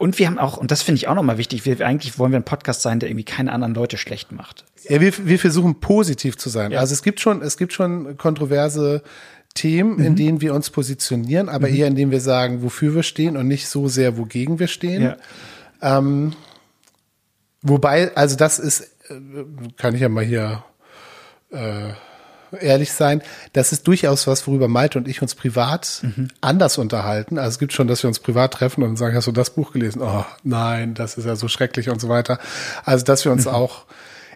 und 0.04 0.20
wir 0.20 0.28
haben 0.28 0.38
auch, 0.38 0.58
und 0.58 0.70
das 0.70 0.82
finde 0.82 0.98
ich 0.98 1.08
auch 1.08 1.16
nochmal 1.16 1.38
wichtig, 1.38 1.66
wir, 1.66 1.80
eigentlich 1.80 2.20
wollen 2.20 2.34
wir 2.34 2.40
ein 2.40 2.44
Podcast 2.44 2.82
sein, 2.82 3.00
der 3.00 3.08
irgendwie 3.10 3.24
keine 3.24 3.54
anderen 3.54 3.74
Leute 3.74 3.98
schlecht 3.98 4.34
macht. 4.34 4.66
Ja, 4.90 5.00
wir, 5.00 5.14
wir 5.26 5.40
versuchen 5.40 5.80
positiv 5.80 6.36
zu 6.36 6.50
sein. 6.50 6.74
Ja. 6.74 6.82
Also 6.82 6.94
es 6.94 7.04
gibt 7.04 7.22
schon, 7.22 7.42
es 7.42 7.56
gibt 7.56 7.72
schon 7.72 8.18
kontroverse 8.18 9.02
Themen, 9.54 9.96
mhm. 9.96 10.06
in 10.06 10.16
denen 10.18 10.42
wir 10.42 10.56
uns 10.56 10.72
positionieren, 10.72 11.48
aber 11.48 11.70
mhm. 11.70 11.76
eher 11.76 11.88
in 11.88 11.96
denen 11.96 12.12
wir 12.12 12.20
sagen, 12.20 12.64
wofür 12.64 12.94
wir 12.96 13.04
stehen 13.04 13.38
und 13.38 13.48
nicht 13.48 13.70
so 13.70 13.88
sehr, 13.88 14.18
wogegen 14.18 14.60
wir 14.60 14.68
stehen. 14.68 15.04
Ja. 15.04 15.18
Ähm, 15.82 16.34
wobei, 17.62 18.14
also 18.14 18.36
das 18.36 18.60
ist, 18.60 18.82
äh, 19.08 19.22
kann 19.78 19.96
ich 19.96 20.02
ja 20.02 20.10
mal 20.10 20.26
hier 20.26 20.66
äh, 21.52 21.94
ehrlich 22.60 22.92
sein, 22.94 23.22
das 23.54 23.72
ist 23.72 23.88
durchaus 23.88 24.28
was, 24.28 24.46
worüber 24.48 24.68
Malte 24.68 24.98
und 24.98 25.08
ich 25.08 25.22
uns 25.22 25.36
privat 25.36 26.02
mhm. 26.04 26.30
anders 26.42 26.78
unterhalten. 26.78 27.38
Also 27.38 27.50
es 27.50 27.60
gibt 27.60 27.74
schon, 27.74 27.88
dass 27.88 28.04
wir 28.04 28.08
uns 28.08 28.20
privat 28.20 28.54
treffen 28.54 28.84
und 28.84 28.98
sagen, 28.98 29.16
hast 29.16 29.28
du 29.28 29.32
das 29.32 29.52
Buch 29.52 29.72
gelesen? 29.72 30.02
Oh, 30.02 30.26
nein, 30.44 30.94
das 30.94 31.18
ist 31.18 31.26
ja 31.26 31.36
so 31.36 31.48
schrecklich 31.48 31.90
und 31.90 32.00
so 32.00 32.10
weiter. 32.10 32.40
Also, 32.86 33.06
dass 33.06 33.26
wir 33.26 33.32
uns 33.32 33.46
mhm. 33.46 33.52
auch 33.52 33.86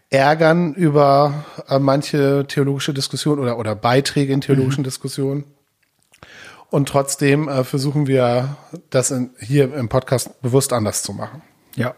ärgern 0.10 0.74
über 0.74 1.46
äh, 1.68 1.80
manche 1.80 2.46
theologische 2.48 2.94
Diskussionen 2.94 3.42
oder, 3.42 3.58
oder 3.58 3.76
Beiträge 3.76 4.34
in 4.34 4.42
theologischen 4.42 4.82
mhm. 4.82 4.86
Diskussionen. 4.86 5.44
Und 6.70 6.90
trotzdem 6.90 7.48
äh, 7.48 7.64
versuchen 7.64 8.08
wir 8.08 8.58
das 8.90 9.12
in, 9.12 9.32
hier 9.40 9.74
im 9.74 9.90
Podcast 9.90 10.42
bewusst 10.42 10.74
anders 10.74 11.04
zu 11.04 11.14
machen. 11.14 11.42
Ja, 11.76 11.96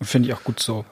finde 0.00 0.28
ich 0.28 0.34
auch 0.34 0.44
gut 0.44 0.60
so. 0.60 0.84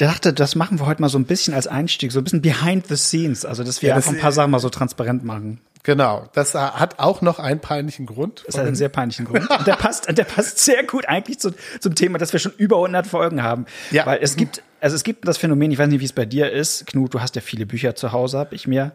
Ich 0.00 0.06
dachte, 0.06 0.32
das 0.32 0.54
machen 0.54 0.78
wir 0.78 0.86
heute 0.86 1.02
mal 1.02 1.10
so 1.10 1.18
ein 1.18 1.26
bisschen 1.26 1.52
als 1.52 1.66
Einstieg, 1.66 2.10
so 2.10 2.20
ein 2.20 2.24
bisschen 2.24 2.40
behind 2.40 2.86
the 2.86 2.96
scenes, 2.96 3.44
also 3.44 3.62
dass 3.62 3.82
wir 3.82 3.90
ja, 3.90 3.96
das 3.96 4.06
einfach 4.06 4.18
ein 4.18 4.22
paar 4.22 4.32
Sachen 4.32 4.50
mal 4.50 4.58
so 4.58 4.70
transparent 4.70 5.24
machen. 5.24 5.60
Genau, 5.82 6.26
das 6.32 6.54
hat 6.54 6.98
auch 6.98 7.20
noch 7.20 7.38
einen 7.38 7.60
peinlichen 7.60 8.06
Grund. 8.06 8.42
Das 8.46 8.56
hat 8.56 8.64
einen 8.64 8.76
sehr 8.76 8.88
peinlichen 8.88 9.26
Grund. 9.26 9.50
Und 9.50 9.66
der 9.66 9.74
passt, 9.74 10.08
der 10.08 10.24
passt 10.24 10.58
sehr 10.58 10.84
gut 10.84 11.06
eigentlich 11.06 11.38
zu, 11.38 11.50
zum 11.80 11.94
Thema, 11.94 12.16
dass 12.16 12.32
wir 12.32 12.40
schon 12.40 12.52
über 12.56 12.76
100 12.76 13.06
Folgen 13.06 13.42
haben. 13.42 13.66
Ja. 13.90 14.06
Weil 14.06 14.20
es 14.22 14.36
gibt, 14.36 14.62
also 14.80 14.96
es 14.96 15.04
gibt 15.04 15.28
das 15.28 15.36
Phänomen, 15.36 15.70
ich 15.70 15.76
weiß 15.76 15.88
nicht, 15.88 16.00
wie 16.00 16.06
es 16.06 16.14
bei 16.14 16.24
dir 16.24 16.50
ist, 16.50 16.86
Knut, 16.86 17.12
du 17.12 17.20
hast 17.20 17.36
ja 17.36 17.42
viele 17.42 17.66
Bücher 17.66 17.94
zu 17.94 18.10
Hause, 18.10 18.38
hab 18.38 18.54
ich 18.54 18.66
mir. 18.66 18.92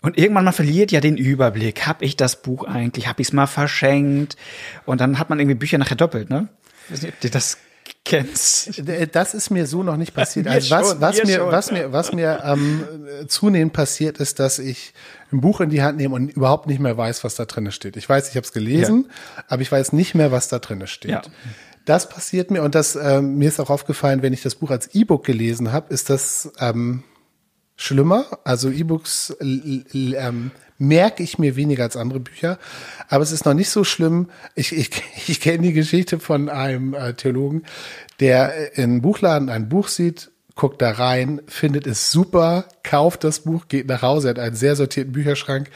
Und 0.00 0.16
irgendwann 0.16 0.46
man 0.46 0.54
verliert 0.54 0.92
ja 0.92 1.02
den 1.02 1.18
Überblick. 1.18 1.86
Hab 1.86 2.00
ich 2.00 2.16
das 2.16 2.40
Buch 2.40 2.64
eigentlich? 2.64 3.06
Hab 3.06 3.20
ich 3.20 3.26
es 3.26 3.32
mal 3.34 3.46
verschenkt? 3.46 4.38
Und 4.86 5.02
dann 5.02 5.18
hat 5.18 5.28
man 5.28 5.38
irgendwie 5.38 5.56
Bücher 5.56 5.76
nachher 5.76 5.96
doppelt, 5.96 6.30
ne? 6.30 6.48
Ich 6.86 6.92
weiß 6.92 7.02
nicht, 7.02 7.12
ob 7.12 7.20
dir 7.20 7.30
das 7.30 7.58
kennst. 8.04 8.78
Äh, 8.78 9.06
das 9.06 9.34
ist 9.34 9.50
mir 9.50 9.66
so 9.66 9.82
noch 9.82 9.96
nicht 9.96 10.14
passiert. 10.14 10.46
Also 10.52 10.70
was, 10.70 10.90
schon, 10.90 11.00
was, 11.00 11.24
mir, 11.24 11.46
was 11.46 11.70
mir, 11.70 11.92
was 11.92 12.12
mir 12.12 12.42
ähm, 12.44 12.84
zunehmend 13.28 13.72
passiert 13.72 14.18
ist, 14.18 14.38
dass 14.38 14.58
ich 14.58 14.92
ein 15.32 15.40
Buch 15.40 15.60
in 15.60 15.70
die 15.70 15.82
Hand 15.82 15.98
nehme 15.98 16.14
und 16.14 16.30
überhaupt 16.30 16.66
nicht 16.66 16.80
mehr 16.80 16.96
weiß, 16.96 17.24
was 17.24 17.36
da 17.36 17.44
drin 17.44 17.70
steht. 17.70 17.96
Ich 17.96 18.08
weiß, 18.08 18.28
ich 18.28 18.36
habe 18.36 18.44
es 18.44 18.52
gelesen, 18.52 19.06
ja. 19.08 19.44
aber 19.48 19.62
ich 19.62 19.72
weiß 19.72 19.92
nicht 19.92 20.14
mehr, 20.14 20.32
was 20.32 20.48
da 20.48 20.58
drin 20.58 20.86
steht. 20.86 21.10
Ja. 21.10 21.22
Das 21.84 22.08
passiert 22.08 22.50
mir 22.50 22.62
und 22.62 22.74
das 22.74 22.96
ähm, 22.96 23.38
mir 23.38 23.48
ist 23.48 23.58
auch 23.58 23.70
aufgefallen, 23.70 24.22
wenn 24.22 24.32
ich 24.32 24.42
das 24.42 24.54
Buch 24.54 24.70
als 24.70 24.94
E-Book 24.94 25.24
gelesen 25.24 25.72
habe, 25.72 25.92
ist 25.92 26.10
das 26.10 26.52
ähm, 26.60 27.02
schlimmer. 27.82 28.26
Also 28.44 28.70
E-Books 28.70 29.36
ähm, 29.40 30.50
merke 30.78 31.22
ich 31.22 31.38
mir 31.38 31.56
weniger 31.56 31.84
als 31.84 31.96
andere 31.96 32.20
Bücher. 32.20 32.58
Aber 33.08 33.22
es 33.22 33.32
ist 33.32 33.44
noch 33.44 33.54
nicht 33.54 33.70
so 33.70 33.84
schlimm. 33.84 34.28
Ich, 34.54 34.72
ich, 34.72 34.90
ich 35.26 35.40
kenne 35.40 35.62
die 35.62 35.72
Geschichte 35.72 36.18
von 36.18 36.48
einem 36.48 36.94
äh, 36.94 37.14
Theologen, 37.14 37.64
der 38.20 38.76
in 38.76 39.02
Buchladen 39.02 39.48
ein 39.48 39.68
Buch 39.68 39.88
sieht, 39.88 40.30
guckt 40.54 40.82
da 40.82 40.90
rein, 40.92 41.40
findet 41.46 41.86
es 41.86 42.10
super, 42.10 42.66
kauft 42.82 43.24
das 43.24 43.40
Buch, 43.40 43.68
geht 43.68 43.88
nach 43.88 44.02
Hause, 44.02 44.28
hat 44.28 44.38
einen 44.38 44.56
sehr 44.56 44.76
sortierten 44.76 45.12
Bücherschrank, 45.12 45.70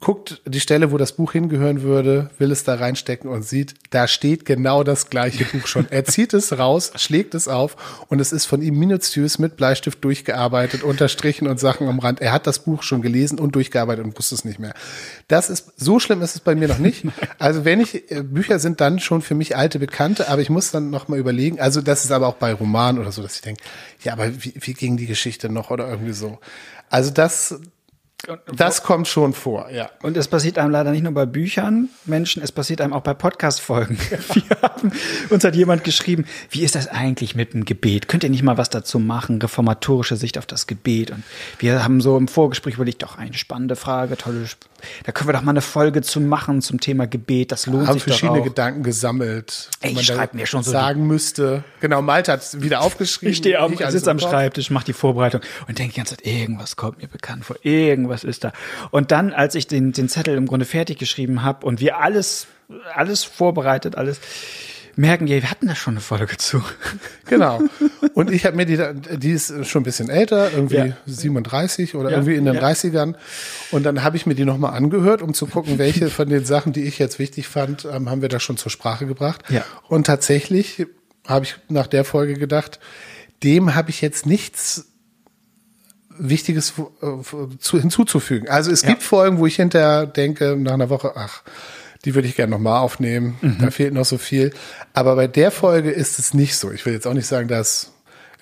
guckt 0.00 0.42
die 0.44 0.60
Stelle, 0.60 0.92
wo 0.92 0.98
das 0.98 1.12
Buch 1.12 1.32
hingehören 1.32 1.82
würde, 1.82 2.30
will 2.38 2.50
es 2.50 2.64
da 2.64 2.74
reinstecken 2.74 3.30
und 3.30 3.44
sieht, 3.44 3.74
da 3.90 4.08
steht 4.08 4.44
genau 4.44 4.82
das 4.82 5.10
gleiche 5.10 5.44
Buch 5.44 5.66
schon. 5.66 5.86
Er 5.90 6.04
zieht 6.04 6.34
es 6.34 6.58
raus, 6.58 6.92
schlägt 6.96 7.34
es 7.34 7.48
auf 7.48 8.04
und 8.08 8.20
es 8.20 8.32
ist 8.32 8.46
von 8.46 8.62
ihm 8.62 8.78
minutiös 8.78 9.38
mit 9.38 9.56
Bleistift 9.56 10.02
durchgearbeitet, 10.04 10.82
unterstrichen 10.82 11.48
und 11.48 11.60
Sachen 11.60 11.88
am 11.88 11.98
Rand. 11.98 12.20
Er 12.20 12.32
hat 12.32 12.46
das 12.46 12.60
Buch 12.60 12.82
schon 12.82 13.02
gelesen 13.02 13.38
und 13.38 13.54
durchgearbeitet 13.54 14.04
und 14.04 14.18
wusste 14.18 14.34
es 14.34 14.44
nicht 14.44 14.58
mehr. 14.58 14.74
Das 15.28 15.50
ist, 15.50 15.72
so 15.76 15.98
schlimm 15.98 16.22
ist 16.22 16.34
es 16.34 16.40
bei 16.40 16.54
mir 16.54 16.68
noch 16.68 16.78
nicht. 16.78 17.04
Also 17.38 17.64
wenn 17.64 17.80
ich, 17.80 18.10
äh, 18.10 18.22
Bücher 18.22 18.58
sind 18.58 18.80
dann 18.80 18.98
schon 18.98 19.22
für 19.22 19.34
mich 19.34 19.56
alte 19.56 19.78
Bekannte, 19.78 20.28
aber 20.28 20.40
ich 20.40 20.50
muss 20.50 20.70
dann 20.70 20.90
noch 20.90 21.08
mal 21.08 21.18
überlegen, 21.18 21.60
also 21.60 21.80
das 21.80 22.04
ist 22.04 22.10
aber 22.10 22.26
auch 22.28 22.36
bei 22.36 22.52
Romanen 22.52 23.00
oder 23.00 23.12
so, 23.12 23.22
dass 23.22 23.36
ich 23.36 23.42
denke, 23.42 23.62
ja, 24.02 24.12
aber 24.12 24.42
wie, 24.42 24.54
wie 24.58 24.74
ging 24.74 24.96
die 24.96 25.06
Geschichte 25.06 25.48
noch 25.48 25.70
oder 25.70 25.88
irgendwie 25.88 26.12
so. 26.12 26.38
Also 26.88 27.10
das, 27.10 27.60
das 28.56 28.82
kommt 28.82 29.06
schon 29.08 29.34
vor, 29.34 29.70
ja. 29.70 29.90
Und 30.02 30.16
es 30.16 30.26
passiert 30.26 30.58
einem 30.58 30.70
leider 30.70 30.90
nicht 30.90 31.02
nur 31.02 31.12
bei 31.12 31.26
Büchern, 31.26 31.90
Menschen, 32.06 32.42
es 32.42 32.50
passiert 32.50 32.80
einem 32.80 32.92
auch 32.92 33.02
bei 33.02 33.14
Podcast-Folgen. 33.14 33.98
Uns 35.30 35.44
hat 35.44 35.54
jemand 35.54 35.84
geschrieben, 35.84 36.24
wie 36.50 36.64
ist 36.64 36.74
das 36.74 36.88
eigentlich 36.88 37.34
mit 37.34 37.52
dem 37.52 37.64
Gebet? 37.64 38.08
Könnt 38.08 38.24
ihr 38.24 38.30
nicht 38.30 38.42
mal 38.42 38.56
was 38.56 38.70
dazu 38.70 38.98
machen? 38.98 39.40
Reformatorische 39.40 40.16
Sicht 40.16 40.38
auf 40.38 40.46
das 40.46 40.66
Gebet. 40.66 41.10
Und 41.10 41.22
wir 41.58 41.84
haben 41.84 42.00
so 42.00 42.16
im 42.16 42.26
Vorgespräch 42.26 42.74
überlegt, 42.74 43.02
doch 43.02 43.18
eine 43.18 43.34
spannende 43.34 43.76
Frage, 43.76 44.16
tolle, 44.16 44.46
da 45.04 45.12
können 45.12 45.28
wir 45.28 45.32
doch 45.32 45.42
mal 45.42 45.50
eine 45.50 45.62
Folge 45.62 46.02
zu 46.02 46.20
machen 46.20 46.62
zum 46.62 46.80
Thema 46.80 47.06
Gebet. 47.06 47.52
Das 47.52 47.66
lohnt 47.66 47.86
haben 47.86 47.94
sich 47.94 48.04
verschiedene 48.04 48.38
doch 48.38 48.42
auch. 48.42 48.48
Gedanken 48.48 48.82
gesammelt. 48.82 49.70
Ey, 49.80 49.92
ich 49.92 50.06
schreibe 50.06 50.36
mir 50.36 50.46
schon 50.46 50.62
so 50.62 50.70
sagen 50.70 51.06
müsste. 51.06 51.64
Genau, 51.80 52.02
Malte 52.02 52.32
hat 52.32 52.42
es 52.42 52.62
wieder 52.62 52.80
aufgeschrieben. 52.80 53.32
Ich 53.32 53.38
stehe 53.38 53.58
am, 53.58 53.76
sitze 53.76 54.10
am 54.10 54.18
Schreibtisch, 54.18 54.70
mache 54.70 54.86
die 54.86 54.92
Vorbereitung 54.92 55.40
und 55.68 55.78
denke 55.78 55.94
die 55.94 55.98
ganze 55.98 56.16
Zeit, 56.16 56.26
irgendwas 56.26 56.76
kommt 56.76 57.00
mir 57.00 57.08
bekannt 57.08 57.44
vor, 57.44 57.56
irgendwas 57.62 58.24
ist 58.24 58.44
da. 58.44 58.52
Und 58.90 59.10
dann, 59.10 59.32
als 59.32 59.54
ich 59.54 59.66
den, 59.66 59.92
den 59.92 60.08
Zettel 60.08 60.36
im 60.36 60.46
Grunde 60.46 60.64
fertig 60.64 60.98
geschrieben 60.98 61.42
habe 61.42 61.66
und 61.66 61.80
wir 61.80 61.98
alles, 61.98 62.46
alles 62.94 63.24
vorbereitet, 63.24 63.96
alles, 63.96 64.20
merken, 64.96 65.26
ja, 65.26 65.36
wir 65.36 65.50
hatten 65.50 65.68
da 65.68 65.74
schon 65.74 65.94
eine 65.94 66.00
Folge 66.00 66.36
zu. 66.36 66.62
Genau. 67.28 67.60
Und 68.14 68.30
ich 68.30 68.46
habe 68.46 68.56
mir 68.56 68.66
die, 68.66 68.78
die 69.18 69.32
ist 69.32 69.66
schon 69.66 69.80
ein 69.80 69.84
bisschen 69.84 70.08
älter, 70.08 70.52
irgendwie 70.52 70.76
ja. 70.76 70.96
37 71.06 71.96
oder 71.96 72.10
ja. 72.10 72.16
irgendwie 72.18 72.36
in 72.36 72.44
den 72.44 72.54
ja. 72.54 72.62
30ern. 72.62 73.16
Und 73.72 73.82
dann 73.82 74.04
habe 74.04 74.16
ich 74.16 74.26
mir 74.26 74.36
die 74.36 74.44
nochmal 74.44 74.74
angehört, 74.74 75.22
um 75.22 75.34
zu 75.34 75.46
gucken, 75.46 75.76
welche 75.78 76.08
von 76.08 76.28
den 76.28 76.44
Sachen, 76.44 76.72
die 76.72 76.84
ich 76.84 77.00
jetzt 77.00 77.18
wichtig 77.18 77.48
fand, 77.48 77.84
ähm, 77.84 78.08
haben 78.08 78.22
wir 78.22 78.28
da 78.28 78.38
schon 78.38 78.56
zur 78.56 78.70
Sprache 78.70 79.06
gebracht. 79.06 79.42
Ja. 79.48 79.64
Und 79.88 80.06
tatsächlich 80.06 80.86
habe 81.26 81.46
ich 81.46 81.56
nach 81.68 81.88
der 81.88 82.04
Folge 82.04 82.34
gedacht, 82.34 82.78
dem 83.42 83.74
habe 83.74 83.90
ich 83.90 84.00
jetzt 84.00 84.24
nichts 84.24 84.86
Wichtiges 86.16 86.74
äh, 87.02 87.58
zu, 87.58 87.80
hinzuzufügen. 87.80 88.48
Also 88.48 88.70
es 88.70 88.82
gibt 88.82 89.02
Folgen, 89.02 89.38
wo 89.38 89.46
ich 89.46 89.56
hinterher 89.56 90.06
denke, 90.06 90.56
nach 90.56 90.74
einer 90.74 90.90
Woche, 90.90 91.12
ach, 91.16 91.42
die 92.04 92.14
würde 92.14 92.28
ich 92.28 92.36
gerne 92.36 92.50
nochmal 92.50 92.80
aufnehmen. 92.80 93.36
Mhm. 93.40 93.58
Da 93.60 93.70
fehlt 93.70 93.94
noch 93.94 94.04
so 94.04 94.18
viel. 94.18 94.52
Aber 94.92 95.16
bei 95.16 95.26
der 95.26 95.50
Folge 95.50 95.90
ist 95.90 96.18
es 96.18 96.34
nicht 96.34 96.56
so. 96.56 96.70
Ich 96.70 96.86
will 96.86 96.92
jetzt 96.92 97.06
auch 97.06 97.14
nicht 97.14 97.26
sagen, 97.26 97.48
dass 97.48 97.92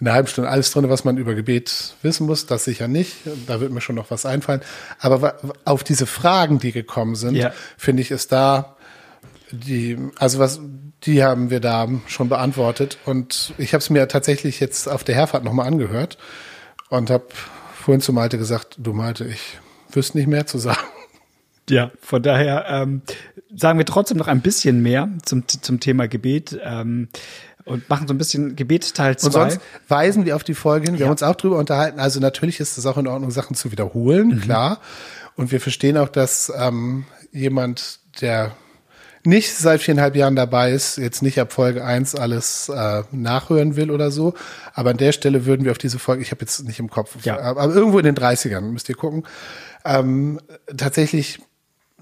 in 0.00 0.06
einer 0.06 0.14
halben 0.14 0.28
Stunde 0.28 0.50
alles 0.50 0.72
drin, 0.72 0.88
was 0.88 1.04
man 1.04 1.16
über 1.16 1.34
Gebet 1.34 1.94
wissen 2.02 2.26
muss. 2.26 2.46
Das 2.46 2.64
sicher 2.64 2.88
nicht. 2.88 3.16
Da 3.46 3.60
wird 3.60 3.72
mir 3.72 3.80
schon 3.80 3.96
noch 3.96 4.10
was 4.10 4.26
einfallen. 4.26 4.60
Aber 4.98 5.36
auf 5.64 5.84
diese 5.84 6.06
Fragen, 6.06 6.58
die 6.58 6.72
gekommen 6.72 7.14
sind, 7.14 7.36
ja. 7.36 7.52
finde 7.78 8.02
ich, 8.02 8.10
ist 8.10 8.32
da 8.32 8.76
die, 9.52 9.96
also 10.18 10.38
was, 10.40 10.60
die 11.04 11.22
haben 11.22 11.50
wir 11.50 11.60
da 11.60 11.88
schon 12.06 12.28
beantwortet. 12.28 12.98
Und 13.04 13.54
ich 13.56 13.72
habe 13.72 13.82
es 13.82 13.90
mir 13.90 14.08
tatsächlich 14.08 14.58
jetzt 14.58 14.88
auf 14.88 15.04
der 15.04 15.14
Herfahrt 15.14 15.44
nochmal 15.44 15.68
angehört 15.68 16.18
und 16.88 17.10
habe 17.10 17.26
vorhin 17.74 18.00
zu 18.00 18.12
Malte 18.12 18.36
gesagt, 18.36 18.76
du 18.78 18.92
Malte, 18.92 19.24
ich 19.24 19.58
wüsste 19.92 20.18
nicht 20.18 20.26
mehr 20.26 20.46
zu 20.46 20.58
sagen. 20.58 20.86
Ja, 21.68 21.90
von 22.00 22.22
daher 22.22 22.66
ähm, 22.68 23.02
sagen 23.54 23.78
wir 23.78 23.86
trotzdem 23.86 24.18
noch 24.18 24.28
ein 24.28 24.42
bisschen 24.42 24.82
mehr 24.82 25.08
zum, 25.24 25.46
zum 25.48 25.80
Thema 25.80 26.08
Gebet. 26.08 26.58
Ähm, 26.62 27.08
und 27.64 27.88
machen 27.88 28.06
so 28.06 28.14
ein 28.14 28.18
bisschen 28.18 28.56
Gebet 28.56 28.94
Teil 28.94 29.16
2. 29.16 29.26
Und 29.26 29.32
sonst 29.32 29.60
weisen 29.88 30.26
wir 30.26 30.36
auf 30.36 30.44
die 30.44 30.54
Folge 30.54 30.86
hin. 30.86 30.94
Wir 30.94 31.00
ja. 31.00 31.06
haben 31.06 31.12
uns 31.12 31.22
auch 31.22 31.34
drüber 31.34 31.58
unterhalten. 31.58 31.98
Also 31.98 32.20
natürlich 32.20 32.60
ist 32.60 32.76
es 32.76 32.86
auch 32.86 32.98
in 32.98 33.06
Ordnung, 33.06 33.30
Sachen 33.30 33.56
zu 33.56 33.72
wiederholen, 33.72 34.28
mhm. 34.28 34.40
klar. 34.40 34.80
Und 35.36 35.50
wir 35.50 35.60
verstehen 35.60 35.96
auch, 35.96 36.08
dass 36.08 36.52
ähm, 36.56 37.04
jemand, 37.32 38.00
der 38.20 38.54
nicht 39.26 39.54
seit 39.54 39.80
viereinhalb 39.80 40.14
Jahren 40.16 40.36
dabei 40.36 40.72
ist, 40.72 40.98
jetzt 40.98 41.22
nicht 41.22 41.40
ab 41.40 41.52
Folge 41.52 41.82
1 41.82 42.14
alles 42.14 42.68
äh, 42.68 43.02
nachhören 43.10 43.74
will 43.76 43.90
oder 43.90 44.10
so. 44.10 44.34
Aber 44.74 44.90
an 44.90 44.98
der 44.98 45.12
Stelle 45.12 45.46
würden 45.46 45.64
wir 45.64 45.72
auf 45.72 45.78
diese 45.78 45.98
Folge, 45.98 46.22
ich 46.22 46.30
habe 46.30 46.42
jetzt 46.42 46.62
nicht 46.64 46.78
im 46.78 46.90
Kopf, 46.90 47.16
ja. 47.24 47.40
aber 47.40 47.74
irgendwo 47.74 47.98
in 47.98 48.04
den 48.04 48.14
30ern, 48.14 48.60
müsst 48.60 48.90
ihr 48.90 48.94
gucken. 48.94 49.26
Ähm, 49.86 50.38
tatsächlich 50.76 51.40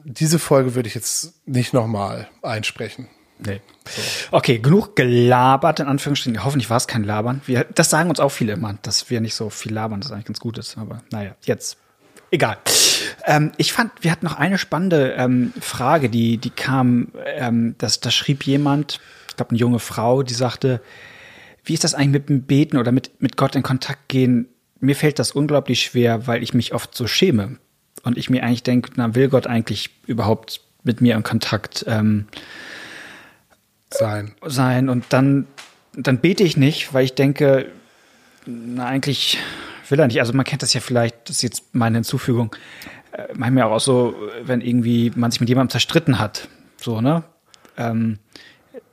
diese 0.05 0.39
Folge 0.39 0.75
würde 0.75 0.89
ich 0.89 0.95
jetzt 0.95 1.35
nicht 1.47 1.73
nochmal 1.73 2.29
einsprechen. 2.43 3.09
Nee. 3.39 3.61
So. 3.89 4.37
Okay, 4.37 4.59
genug 4.59 4.95
gelabert, 4.95 5.81
in 5.81 5.87
Anführungsstrichen. 5.87 6.45
Hoffentlich 6.45 6.71
war 6.71 6.77
es 6.77 6.87
kein 6.87 7.05
Labern. 7.05 7.41
Wir, 7.47 7.65
das 7.65 7.91
sagen 7.91 8.09
uns 8.09 8.21
auch 8.21 8.29
viele 8.29 8.53
immer, 8.53 8.79
dass 8.83 9.11
wir 9.11 9.21
nicht 9.21 9.35
so 9.35 9.51
viel 9.51 9.73
labern, 9.73 10.01
das 10.01 10.13
eigentlich 10.13 10.27
ganz 10.27 10.41
gut 10.41 10.59
ist. 10.59 10.79
Aber 10.79 11.03
naja, 11.11 11.35
jetzt. 11.43 11.77
Egal. 12.31 12.59
Ähm, 13.27 13.53
ich 13.57 13.73
fand, 13.73 13.93
wir 14.01 14.11
hatten 14.11 14.25
noch 14.25 14.37
eine 14.37 14.59
spannende 14.59 15.13
ähm, 15.19 15.53
Frage, 15.61 16.09
die, 16.09 16.39
die 16.39 16.51
kam, 16.51 17.09
ähm, 17.27 17.75
das, 17.79 18.01
das 18.01 18.15
schrieb 18.15 18.45
jemand, 18.45 19.01
ich 19.29 19.37
glaube 19.37 19.51
eine 19.51 19.59
junge 19.59 19.81
Frau, 19.81 20.23
die 20.23 20.35
sagte, 20.35 20.81
wie 21.65 21.75
ist 21.75 21.85
das 21.85 21.95
eigentlich 21.95 22.13
mit 22.13 22.29
dem 22.29 22.43
Beten 22.43 22.79
oder 22.79 22.91
mit, 22.91 23.21
mit 23.21 23.37
Gott 23.37 23.55
in 23.55 23.63
Kontakt 23.63 24.09
gehen? 24.09 24.49
Mir 24.81 24.97
fällt 24.97 25.19
das 25.19 25.33
unglaublich 25.33 25.83
schwer, 25.83 26.27
weil 26.27 26.43
ich 26.43 26.55
mich 26.55 26.75
oft 26.75 26.95
so 26.95 27.07
schäme 27.07 27.59
und 28.03 28.19
ich 28.19 28.31
mir 28.31 28.43
eigentlich 28.43 28.63
denke, 28.63 28.91
na, 28.97 29.15
will 29.15 29.29
Gott 29.29 29.47
eigentlich 29.47 29.91
überhaupt 30.07 30.61
mit 30.83 31.01
mir 31.01 31.15
in 31.15 31.23
Kontakt 31.23 31.85
ähm, 31.89 32.27
sein. 33.91 34.35
sein? 34.45 34.89
Und 34.89 35.05
dann, 35.11 35.47
dann 35.95 36.19
bete 36.19 36.43
ich 36.43 36.57
nicht, 36.57 36.93
weil 36.95 37.05
ich 37.05 37.15
denke, 37.15 37.67
na, 38.47 38.87
eigentlich 38.87 39.39
will 39.89 40.01
er 40.01 40.07
nicht. 40.07 40.21
Also 40.21 40.33
man 40.33 40.45
kennt 40.45 40.63
das 40.63 40.73
ja 40.75 40.81
vielleicht, 40.81 41.29
das 41.29 41.37
ist 41.37 41.43
jetzt 41.43 41.75
meine 41.75 41.99
Hinzufügung, 41.99 42.55
äh, 43.13 43.29
manchmal 43.35 43.65
auch 43.65 43.81
so, 43.81 44.15
wenn 44.43 44.61
irgendwie 44.61 45.13
man 45.15 45.31
sich 45.31 45.41
mit 45.41 45.49
jemandem 45.49 45.71
zerstritten 45.71 46.19
hat, 46.19 46.49
so, 46.77 47.01
ne? 47.01 47.23
Ähm, 47.77 48.19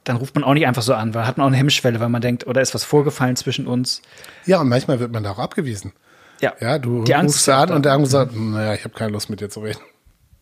dann 0.04 0.18
ruft 0.18 0.36
man 0.36 0.44
auch 0.44 0.54
nicht 0.54 0.66
einfach 0.66 0.82
so 0.82 0.94
an, 0.94 1.14
weil 1.14 1.28
hat 1.28 1.38
man 1.38 1.46
auch 1.46 1.50
eine 1.50 1.58
Hemmschwelle, 1.58 2.00
weil 2.00 2.10
man 2.10 2.22
denkt, 2.22 2.48
oder 2.48 2.62
ist 2.62 2.74
was 2.74 2.84
vorgefallen 2.84 3.36
zwischen 3.36 3.68
uns. 3.68 4.02
Ja, 4.46 4.60
und 4.60 4.70
manchmal 4.70 5.00
wird 5.00 5.12
man 5.12 5.24
da 5.24 5.32
auch 5.32 5.40
abgewiesen. 5.40 5.94
Ja. 6.42 6.54
Ja, 6.60 6.80
du 6.80 7.04
die 7.04 7.16
Angst 7.16 7.36
rufst 7.36 7.50
an 7.50 7.72
und 7.72 7.86
der 7.86 7.94
andere 7.94 8.10
sagt, 8.10 8.36
naja, 8.36 8.74
ich 8.74 8.84
habe 8.84 8.96
keine 8.96 9.12
Lust 9.12 9.30
mit 9.30 9.42
dir 9.42 9.50
zu 9.50 9.62
reden. 9.62 9.80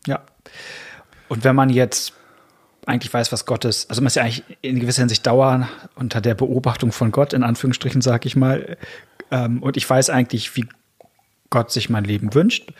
Ja. 0.06 0.22
Und 1.27 1.44
wenn 1.44 1.56
man 1.56 1.70
jetzt 1.70 2.13
eigentlich 2.86 3.13
weiß, 3.13 3.32
was 3.32 3.46
Gott 3.46 3.66
ist, 3.66 3.89
also 3.89 4.01
man 4.01 4.08
ist 4.08 4.16
ja 4.16 4.24
eigentlich 4.24 4.44
in 4.62 4.80
gewisser 4.80 5.01
Hinsicht 5.01 5.25
dauer 5.27 5.68
unter 5.96 6.22
der 6.22 6.36
Beobachtung 6.36 6.92
von 6.92 7.12
Gott, 7.12 7.34
in 7.34 7.44
Anführungsstrichen, 7.44 8.01
sag 8.01 8.25
ich 8.25 8.36
mal. 8.36 8.77
Ähm, 9.30 9.62
und 9.62 9.75
ich 9.75 9.89
weiß 9.89 10.10
eigentlich, 10.10 10.56
wie 10.56 10.68
Gott 11.50 11.72
sich 11.72 11.89
mein 11.89 12.06
Leben 12.06 12.34
wünscht. 12.34 12.72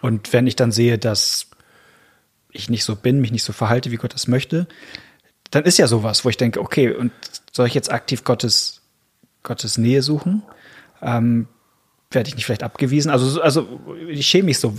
Und 0.00 0.32
wenn 0.32 0.46
ich 0.46 0.56
dann 0.56 0.72
sehe, 0.72 0.98
dass 0.98 1.48
ich 2.52 2.68
nicht 2.68 2.84
so 2.84 2.96
bin, 2.96 3.20
mich 3.20 3.32
nicht 3.32 3.44
so 3.44 3.52
verhalte, 3.52 3.90
wie 3.90 3.96
Gott 3.96 4.14
das 4.14 4.28
möchte, 4.28 4.66
dann 5.50 5.64
ist 5.64 5.78
ja 5.78 5.86
sowas, 5.86 6.24
wo 6.24 6.28
ich 6.28 6.36
denke, 6.36 6.60
okay, 6.60 6.92
und 6.92 7.12
soll 7.52 7.66
ich 7.66 7.74
jetzt 7.74 7.92
aktiv 7.92 8.24
Gottes, 8.24 8.82
Gottes 9.42 9.78
Nähe 9.78 10.02
suchen? 10.02 10.42
Ähm, 11.02 11.48
werde 12.10 12.28
ich 12.28 12.34
nicht 12.34 12.44
vielleicht 12.44 12.62
abgewiesen? 12.62 13.10
Also, 13.10 13.40
also 13.40 13.80
ich 14.08 14.26
schäme 14.26 14.46
mich 14.46 14.58
so. 14.58 14.74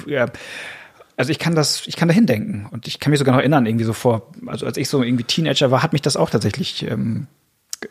Also 1.17 1.31
ich 1.31 1.39
kann 1.39 1.55
das, 1.55 1.87
ich 1.87 1.95
kann 1.95 2.07
dahin 2.07 2.25
denken 2.25 2.67
und 2.71 2.87
ich 2.87 2.99
kann 2.99 3.11
mich 3.11 3.19
sogar 3.19 3.33
noch 3.33 3.39
erinnern, 3.39 3.65
irgendwie 3.65 3.85
so 3.85 3.93
vor, 3.93 4.31
also 4.47 4.65
als 4.65 4.77
ich 4.77 4.89
so 4.89 5.03
irgendwie 5.03 5.23
Teenager 5.23 5.69
war, 5.69 5.83
hat 5.83 5.93
mich 5.93 6.01
das 6.01 6.17
auch 6.17 6.29
tatsächlich 6.29 6.83
ähm, 6.83 7.27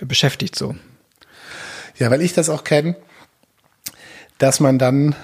beschäftigt 0.01 0.57
so. 0.57 0.75
Ja, 1.99 2.11
weil 2.11 2.23
ich 2.23 2.33
das 2.33 2.49
auch 2.49 2.65
kenne, 2.65 2.97
dass 4.39 4.59
man 4.59 4.79
dann 4.79 5.15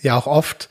ja 0.00 0.16
auch 0.16 0.26
oft 0.26 0.68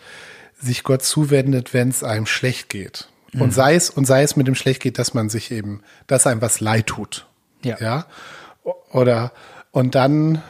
sich 0.59 0.83
Gott 0.83 1.03
zuwendet, 1.03 1.73
wenn 1.73 1.89
es 1.89 2.03
einem 2.03 2.25
schlecht 2.25 2.69
geht. 2.69 3.07
Mhm. 3.31 3.41
Und 3.41 3.53
sei 3.53 3.75
es, 3.75 3.89
und 3.89 4.05
sei 4.05 4.23
es 4.23 4.35
mit 4.35 4.47
dem 4.47 4.55
schlecht 4.55 4.81
geht, 4.81 4.99
dass 4.99 5.13
man 5.13 5.29
sich 5.29 5.51
eben, 5.51 5.81
dass 6.07 6.27
einem 6.27 6.41
was 6.41 6.59
leid 6.59 6.87
tut. 6.87 7.27
Ja. 7.63 7.77
ja? 7.79 8.05
Oder, 8.91 9.31
und 9.71 9.95
dann 9.95 10.41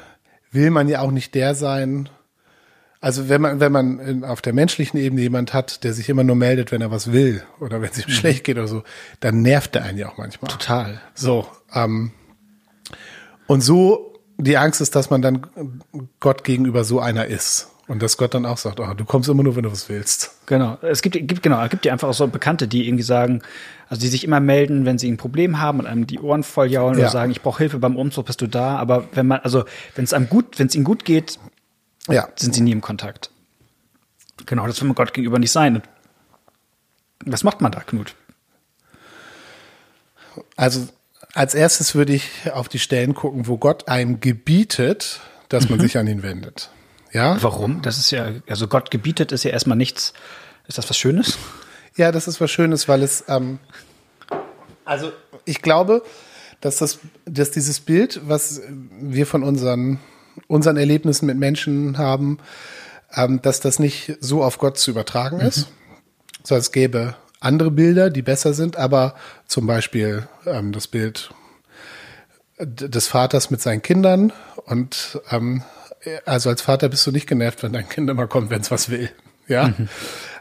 will 0.54 0.70
man 0.70 0.88
ja 0.88 1.02
auch 1.02 1.12
nicht 1.12 1.36
der 1.36 1.56
sein, 1.56 2.10
also 3.02 3.28
wenn 3.28 3.42
man, 3.42 3.60
wenn 3.60 3.72
man 3.74 4.00
in, 4.00 4.24
auf 4.24 4.42
der 4.42 4.54
menschlichen 4.54 4.98
Ebene 4.98 5.22
jemand 5.22 5.54
hat, 5.54 5.84
der 5.84 5.94
sich 5.94 6.08
immer 6.08 6.24
nur 6.24 6.38
meldet, 6.38 6.72
wenn 6.72 6.82
er 6.82 6.90
was 6.90 7.12
will 7.12 7.44
oder 7.60 7.82
wenn 7.82 7.90
es 7.90 7.98
ihm 7.98 8.06
mhm. 8.08 8.14
schlecht 8.14 8.46
geht 8.46 8.58
oder 8.58 8.70
so, 8.70 8.84
dann 9.20 9.42
nervt 9.42 9.76
er 9.76 9.84
einen 9.84 9.98
ja 9.98 10.08
auch 10.08 10.18
manchmal. 10.18 10.50
Total. 10.50 11.02
So. 11.14 11.46
Ähm, 11.74 12.12
und 13.46 13.60
so 13.60 14.14
die 14.38 14.58
Angst 14.58 14.80
ist, 14.80 14.96
dass 14.96 15.10
man 15.10 15.22
dann 15.22 15.48
Gott 16.22 16.46
gegenüber 16.46 16.86
so 16.86 17.02
einer 17.02 17.26
ist. 17.26 17.73
Und 17.88 18.02
dass 18.02 18.16
Gott 18.16 18.34
dann 18.34 18.46
auch 18.46 18.58
sagt, 18.58 18.80
oh, 18.80 18.94
du 18.94 19.04
kommst 19.04 19.28
immer 19.28 19.44
nur, 19.44 19.58
wenn 19.58 19.64
du 19.64 19.72
was 19.72 19.90
willst. 19.90 20.32
Genau. 20.46 20.78
Es 20.82 21.02
gibt, 21.02 21.16
gibt 21.28 21.44
genau, 21.44 21.62
es 21.62 21.70
gibt 21.70 21.86
ja 21.86 21.92
einfach 21.92 22.08
auch 22.08 22.14
so 22.14 22.28
Bekannte, 22.28 22.68
die 22.68 22.88
irgendwie 22.88 23.04
sagen, 23.04 23.42
also 23.90 24.02
die 24.02 24.08
sich 24.08 24.24
immer 24.24 24.40
melden, 24.40 24.86
wenn 24.86 24.98
sie 24.98 25.12
ein 25.12 25.18
Problem 25.18 25.60
haben 25.60 25.80
und 25.80 25.86
einem 25.86 26.08
die 26.08 26.20
Ohren 26.20 26.44
voll 26.44 26.72
jaulen 26.72 26.98
ja. 26.98 27.06
oder 27.06 27.12
sagen, 27.12 27.32
ich 27.32 27.42
brauche 27.42 27.58
Hilfe 27.58 27.80
beim 27.80 27.98
Umzug, 27.98 28.26
bist 28.26 28.40
du 28.40 28.48
da? 28.48 28.78
Aber 28.78 29.06
wenn 29.14 29.28
man, 29.28 29.42
also 29.42 29.66
wenn 29.96 30.06
es 30.06 30.14
einem 30.14 30.30
gut, 30.30 30.60
wenn 30.60 30.68
es 30.68 30.76
ihnen 30.76 30.86
gut 30.86 31.04
geht, 31.04 31.40
ja. 32.08 32.30
sind 32.38 32.56
sie 32.56 32.62
nie 32.62 32.72
im 32.72 32.82
Kontakt. 32.82 33.32
Genau, 34.46 34.66
das 34.66 34.80
will 34.80 34.88
man 34.88 34.96
Gott 34.96 35.14
gegenüber 35.14 35.40
nicht 35.40 35.52
sein. 35.52 35.76
Und 35.76 35.84
was 37.26 37.44
macht 37.44 37.60
man 37.60 37.72
da, 37.72 37.82
Knut? 37.82 38.16
Also 40.56 40.88
als 41.34 41.54
erstes 41.54 41.96
würde 41.96 42.14
ich 42.14 42.52
auf 42.54 42.70
die 42.70 42.80
Stellen 42.80 43.14
gucken, 43.14 43.48
wo 43.48 43.58
Gott 43.58 43.88
einem 43.88 44.20
gebietet, 44.22 45.20
dass 45.50 45.70
man 45.70 45.80
mhm. 45.80 45.84
sich 45.84 45.98
an 45.98 46.08
ihn 46.08 46.24
wendet. 46.24 46.70
Ja. 47.14 47.42
Warum? 47.42 47.82
Das 47.82 47.98
ist 47.98 48.12
ja, 48.12 48.32
also 48.48 48.68
Gott 48.68 48.92
gebietet 48.92 49.32
ist 49.32 49.44
ja 49.44 49.52
erstmal 49.52 49.78
nichts. 49.78 50.14
Ist 50.68 50.78
das 50.78 50.90
was 50.90 50.98
Schönes? 50.98 51.38
Ja, 51.96 52.12
das 52.12 52.28
ist 52.28 52.42
was 52.42 52.50
Schönes, 52.50 52.88
weil 52.88 53.04
es, 53.04 53.24
ähm, 53.28 53.60
also 54.84 55.12
ich 55.46 55.62
glaube, 55.62 56.04
dass 56.60 56.78
das, 56.78 57.00
dass 57.26 57.52
dieses 57.52 57.80
Bild, 57.80 58.22
was 58.28 58.62
wir 59.00 59.28
von 59.28 59.44
unseren, 59.44 60.00
unseren 60.48 60.78
Erlebnissen 60.78 61.28
mit 61.28 61.38
Menschen 61.38 61.98
haben, 61.98 62.40
ähm, 63.14 63.42
dass 63.42 63.60
das 63.60 63.78
nicht 63.78 64.18
so 64.20 64.44
auf 64.44 64.58
Gott 64.58 64.80
zu 64.80 64.92
übertragen 64.92 65.38
mhm. 65.38 65.48
ist, 65.48 65.68
sondern 66.44 66.62
es 66.62 66.72
gäbe 66.72 67.16
andere 67.40 67.70
Bilder, 67.70 68.10
die 68.10 68.22
besser 68.22 68.54
sind, 68.54 68.78
aber 68.78 69.16
zum 69.46 69.68
Beispiel 69.68 70.28
ähm, 70.46 70.72
das 70.72 70.88
Bild 70.88 71.32
des 72.60 73.08
Vaters 73.08 73.52
mit 73.52 73.62
seinen 73.62 73.82
Kindern 73.82 74.32
und 74.66 75.22
ähm, 75.30 75.64
also 76.26 76.50
als 76.50 76.62
Vater 76.62 76.90
bist 76.90 77.06
du 77.08 77.12
nicht 77.12 77.28
genervt, 77.28 77.64
wenn 77.64 77.74
dein 77.74 77.88
Kind 77.90 78.10
immer 78.10 78.28
kommt, 78.28 78.50
wenn 78.50 78.62
es 78.62 78.72
was 78.72 78.90
will. 78.90 79.10
Ja. 79.48 79.70
Mhm. 79.70 79.90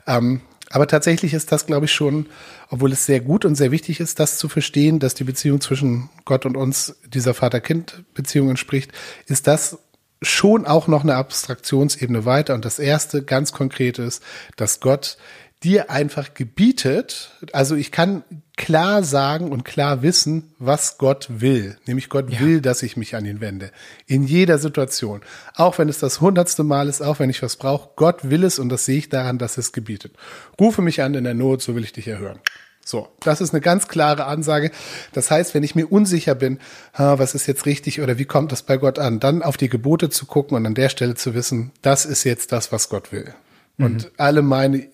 Ähm, 0.07 0.41
aber 0.71 0.87
tatsächlich 0.87 1.35
ist 1.35 1.53
das, 1.53 1.67
glaube 1.67 1.85
ich, 1.85 1.93
schon, 1.93 2.27
obwohl 2.71 2.93
es 2.93 3.05
sehr 3.05 3.21
gut 3.21 3.45
und 3.45 3.57
sehr 3.57 3.71
wichtig 3.71 4.01
ist, 4.01 4.19
das 4.19 4.39
zu 4.39 4.49
verstehen, 4.49 5.01
dass 5.01 5.15
die 5.15 5.25
Beziehung 5.25 5.61
zwischen 5.61 6.09
Gott 6.25 6.47
und 6.47 6.57
uns 6.57 6.97
dieser 7.07 7.35
Vater-Kind-Beziehung 7.35 8.49
entspricht, 8.49 8.91
ist 9.27 9.47
das 9.47 9.79
schon 10.23 10.67
auch 10.67 10.89
noch 10.89 11.03
eine 11.03 11.17
Abstraktionsebene 11.17 12.25
weiter. 12.25 12.55
Und 12.55 12.65
das 12.65 12.79
erste 12.79 13.23
ganz 13.23 13.53
konkret 13.53 13.99
ist, 13.99 14.23
dass 14.57 14.81
Gott 14.81 15.19
dir 15.63 15.91
einfach 15.91 16.35
gebietet, 16.35 17.33
also 17.53 17.77
ich 17.77 17.93
kann 17.93 18.25
klar 18.63 19.03
sagen 19.03 19.51
und 19.51 19.65
klar 19.65 20.03
wissen, 20.03 20.55
was 20.61 20.97
Gott 20.97 21.27
will. 21.29 21.77
Nämlich 21.87 22.09
Gott 22.09 22.31
ja. 22.31 22.39
will, 22.39 22.61
dass 22.61 22.85
ich 22.85 22.97
mich 22.97 23.17
an 23.17 23.27
ihn 23.27 23.41
wende. 23.41 23.73
In 24.07 24.23
jeder 24.23 24.59
Situation. 24.59 25.23
Auch 25.57 25.79
wenn 25.79 25.89
es 25.89 25.99
das 25.99 26.21
hundertste 26.21 26.63
Mal 26.63 26.89
ist, 26.89 27.03
auch 27.03 27.19
wenn 27.19 27.29
ich 27.29 27.43
was 27.43 27.57
brauche. 27.57 27.91
Gott 27.97 28.31
will 28.31 28.45
es 28.45 28.61
und 28.61 28.69
das 28.69 28.85
sehe 28.85 28.99
ich 28.99 29.09
daran, 29.09 29.39
dass 29.39 29.59
es 29.59 29.73
gebietet. 29.73 30.13
Rufe 30.61 30.81
mich 30.81 31.03
an 31.03 31.15
in 31.15 31.25
der 31.25 31.35
Not, 31.35 31.61
so 31.61 31.75
will 31.75 31.83
ich 31.83 31.93
dich 31.93 32.07
erhören. 32.07 32.39
So, 32.85 33.09
das 33.19 33.41
ist 33.41 33.53
eine 33.53 33.61
ganz 33.61 33.89
klare 33.89 34.27
Ansage. 34.27 34.71
Das 35.13 35.33
heißt, 35.33 35.55
wenn 35.55 35.65
ich 35.65 35.75
mir 35.75 35.91
unsicher 35.91 36.37
bin, 36.37 36.61
was 36.95 37.35
ist 37.35 37.49
jetzt 37.49 37.67
richtig 37.67 38.01
oder 38.01 38.17
wie 38.19 38.27
kommt 38.27 38.53
das 38.53 38.63
bei 38.63 38.77
Gott 38.77 39.01
an, 39.01 39.19
dann 39.19 39.43
auf 39.43 39.57
die 39.57 39.71
Gebote 39.71 40.09
zu 40.09 40.27
gucken 40.27 40.57
und 40.57 40.67
an 40.67 40.75
der 40.75 40.89
Stelle 40.89 41.17
zu 41.17 41.35
wissen, 41.35 41.73
das 41.83 42.07
ist 42.07 42.23
jetzt 42.23 42.53
das, 42.53 42.71
was 42.71 42.89
Gott 42.89 43.11
will. 43.11 43.35
Mhm. 43.77 43.85
Und 43.85 44.13
alle 44.19 44.43
meine 44.43 44.87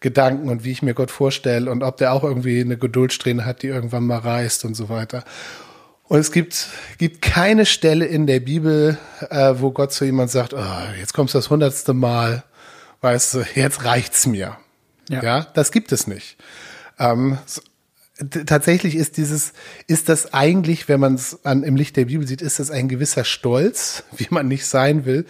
Gedanken 0.00 0.48
und 0.48 0.64
wie 0.64 0.70
ich 0.70 0.82
mir 0.82 0.94
Gott 0.94 1.10
vorstelle 1.10 1.70
und 1.70 1.82
ob 1.82 1.96
der 1.96 2.12
auch 2.12 2.22
irgendwie 2.22 2.60
eine 2.60 2.76
Geduldsträhne 2.76 3.44
hat, 3.44 3.62
die 3.62 3.68
irgendwann 3.68 4.06
mal 4.06 4.18
reißt 4.18 4.64
und 4.64 4.74
so 4.74 4.88
weiter. 4.88 5.24
Und 6.04 6.18
es 6.18 6.32
gibt, 6.32 6.68
gibt 6.96 7.20
keine 7.20 7.66
Stelle 7.66 8.06
in 8.06 8.26
der 8.26 8.40
Bibel, 8.40 8.96
äh, 9.28 9.54
wo 9.58 9.72
Gott 9.72 9.92
zu 9.92 10.04
jemand 10.04 10.30
sagt, 10.30 10.54
oh, 10.54 10.82
jetzt 10.98 11.12
kommst 11.12 11.34
du 11.34 11.38
das 11.38 11.50
hundertste 11.50 11.92
Mal, 11.92 12.44
weißt 13.02 13.34
du, 13.34 13.44
jetzt 13.54 13.84
reicht's 13.84 14.26
mir. 14.26 14.56
Ja, 15.08 15.22
ja 15.22 15.46
das 15.54 15.70
gibt 15.70 15.92
es 15.92 16.06
nicht. 16.06 16.38
Ähm, 16.98 17.38
tatsächlich 18.46 18.96
ist 18.96 19.16
dieses, 19.16 19.52
ist 19.86 20.08
das 20.08 20.32
eigentlich, 20.32 20.88
wenn 20.88 21.00
man 21.00 21.14
es 21.14 21.38
im 21.44 21.76
Licht 21.76 21.96
der 21.96 22.06
Bibel 22.06 22.26
sieht, 22.26 22.42
ist 22.42 22.58
das 22.58 22.70
ein 22.70 22.88
gewisser 22.88 23.24
Stolz, 23.24 24.04
wie 24.16 24.28
man 24.30 24.48
nicht 24.48 24.66
sein 24.66 25.04
will, 25.04 25.26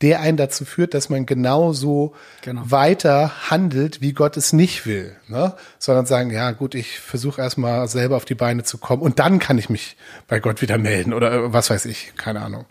der 0.00 0.20
einen 0.20 0.36
dazu 0.36 0.64
führt, 0.64 0.94
dass 0.94 1.08
man 1.08 1.26
genauso 1.26 2.14
genau. 2.42 2.62
weiter 2.64 3.50
handelt, 3.50 4.00
wie 4.00 4.12
Gott 4.12 4.36
es 4.36 4.52
nicht 4.52 4.86
will, 4.86 5.16
ne? 5.26 5.54
sondern 5.78 6.06
sagen, 6.06 6.30
ja 6.30 6.52
gut, 6.52 6.74
ich 6.74 7.00
versuche 7.00 7.40
erstmal 7.40 7.88
selber 7.88 8.16
auf 8.16 8.24
die 8.24 8.36
Beine 8.36 8.62
zu 8.62 8.78
kommen 8.78 9.02
und 9.02 9.18
dann 9.18 9.40
kann 9.40 9.58
ich 9.58 9.68
mich 9.68 9.96
bei 10.28 10.38
Gott 10.38 10.62
wieder 10.62 10.78
melden 10.78 11.12
oder 11.12 11.52
was 11.52 11.70
weiß 11.70 11.86
ich, 11.86 12.12
keine 12.16 12.42
Ahnung. 12.42 12.66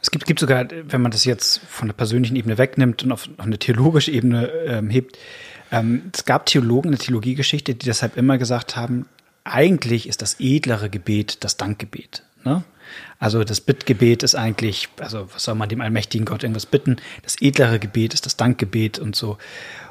Es 0.00 0.10
gibt, 0.10 0.24
gibt 0.24 0.40
sogar, 0.40 0.66
wenn 0.70 1.02
man 1.02 1.10
das 1.10 1.24
jetzt 1.24 1.60
von 1.68 1.88
der 1.88 1.94
persönlichen 1.94 2.36
Ebene 2.36 2.58
wegnimmt 2.58 3.02
und 3.02 3.12
auf, 3.12 3.28
auf 3.36 3.44
eine 3.44 3.58
theologische 3.58 4.12
Ebene 4.12 4.46
ähm, 4.66 4.88
hebt, 4.88 5.18
ähm, 5.72 6.10
es 6.14 6.24
gab 6.24 6.46
Theologen 6.46 6.88
in 6.88 6.98
der 6.98 7.04
Theologiegeschichte, 7.04 7.74
die 7.74 7.86
deshalb 7.86 8.16
immer 8.16 8.38
gesagt 8.38 8.76
haben, 8.76 9.06
eigentlich 9.44 10.08
ist 10.08 10.22
das 10.22 10.36
edlere 10.38 10.90
Gebet 10.90 11.44
das 11.44 11.56
Dankgebet. 11.56 12.24
Ne? 12.44 12.64
Also 13.18 13.44
das 13.44 13.60
Bittgebet 13.60 14.22
ist 14.22 14.34
eigentlich, 14.34 14.88
also 14.98 15.28
was 15.32 15.44
soll 15.44 15.54
man 15.54 15.68
dem 15.68 15.80
allmächtigen 15.80 16.24
Gott 16.24 16.42
irgendwas 16.42 16.66
bitten? 16.66 16.96
Das 17.22 17.36
edlere 17.40 17.78
Gebet 17.78 18.14
ist 18.14 18.26
das 18.26 18.36
Dankgebet 18.36 18.98
und 18.98 19.16
so. 19.16 19.38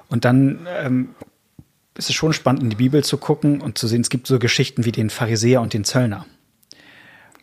Und 0.09 0.25
dann 0.25 0.67
ähm, 0.81 1.09
ist 1.95 2.09
es 2.09 2.15
schon 2.15 2.33
spannend, 2.33 2.63
in 2.63 2.69
die 2.69 2.75
Bibel 2.75 3.03
zu 3.03 3.17
gucken 3.17 3.61
und 3.61 3.77
zu 3.77 3.87
sehen, 3.87 4.01
es 4.01 4.09
gibt 4.09 4.25
so 4.27 4.39
Geschichten 4.39 4.85
wie 4.85 4.91
den 4.91 5.09
Pharisäer 5.09 5.61
und 5.61 5.73
den 5.73 5.83
Zöllner. 5.83 6.25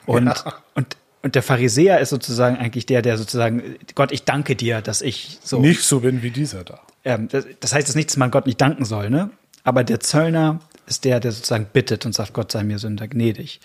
Und, 0.06 0.26
ja. 0.26 0.54
und, 0.74 0.96
und 1.22 1.34
der 1.34 1.42
Pharisäer 1.42 2.00
ist 2.00 2.10
sozusagen 2.10 2.56
eigentlich 2.56 2.86
der, 2.86 3.02
der 3.02 3.18
sozusagen, 3.18 3.76
Gott, 3.94 4.12
ich 4.12 4.24
danke 4.24 4.56
dir, 4.56 4.80
dass 4.80 5.02
ich 5.02 5.38
so. 5.42 5.60
Nicht 5.60 5.82
so 5.82 6.00
bin 6.00 6.22
wie 6.22 6.30
dieser 6.30 6.64
da. 6.64 6.80
Ähm, 7.04 7.28
das, 7.28 7.46
das 7.60 7.72
heißt 7.74 7.88
jetzt 7.88 7.96
nicht, 7.96 8.10
dass 8.10 8.16
man 8.16 8.30
Gott 8.30 8.46
nicht 8.46 8.60
danken 8.60 8.84
soll, 8.84 9.10
ne? 9.10 9.30
Aber 9.62 9.84
der 9.84 10.00
Zöllner 10.00 10.60
ist 10.86 11.04
der, 11.04 11.20
der 11.20 11.32
sozusagen 11.32 11.66
bittet 11.72 12.06
und 12.06 12.14
sagt, 12.14 12.32
Gott 12.32 12.52
sei 12.52 12.62
mir 12.62 12.78
Sünder 12.78 13.08
gnädig. 13.08 13.60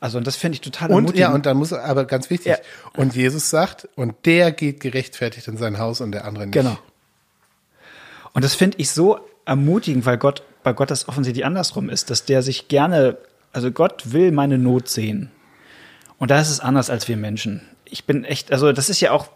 Also 0.00 0.18
und 0.18 0.26
das 0.26 0.36
finde 0.36 0.56
ich 0.56 0.60
total 0.60 0.90
Und 0.90 1.16
ja, 1.16 1.32
und 1.32 1.46
dann 1.46 1.56
muss 1.56 1.72
aber 1.72 2.04
ganz 2.04 2.30
wichtig. 2.30 2.52
Ja. 2.52 2.58
Und 2.96 3.14
Jesus 3.14 3.50
sagt, 3.50 3.88
und 3.96 4.14
der 4.24 4.52
geht 4.52 4.80
gerechtfertigt 4.80 5.48
in 5.48 5.56
sein 5.56 5.78
Haus 5.78 6.00
und 6.00 6.12
der 6.12 6.24
andere 6.24 6.46
nicht. 6.46 6.54
Genau. 6.54 6.78
Und 8.32 8.44
das 8.44 8.54
finde 8.54 8.78
ich 8.78 8.90
so 8.90 9.18
ermutigend, 9.46 10.04
weil 10.04 10.18
Gott 10.18 10.42
bei 10.66 10.72
Gott 10.72 10.90
das 10.90 11.08
offensichtlich 11.08 11.46
andersrum 11.46 11.88
ist, 11.88 12.10
dass 12.10 12.24
der 12.24 12.42
sich 12.42 12.66
gerne, 12.66 13.16
also 13.52 13.70
Gott 13.70 14.12
will 14.12 14.32
meine 14.32 14.58
Not 14.58 14.88
sehen. 14.88 15.30
Und 16.18 16.32
da 16.32 16.40
ist 16.40 16.50
es 16.50 16.58
anders 16.58 16.90
als 16.90 17.06
wir 17.06 17.16
Menschen. 17.16 17.62
Ich 17.84 18.04
bin 18.04 18.24
echt, 18.24 18.50
also 18.50 18.72
das 18.72 18.90
ist 18.90 19.00
ja 19.00 19.12
auch, 19.12 19.28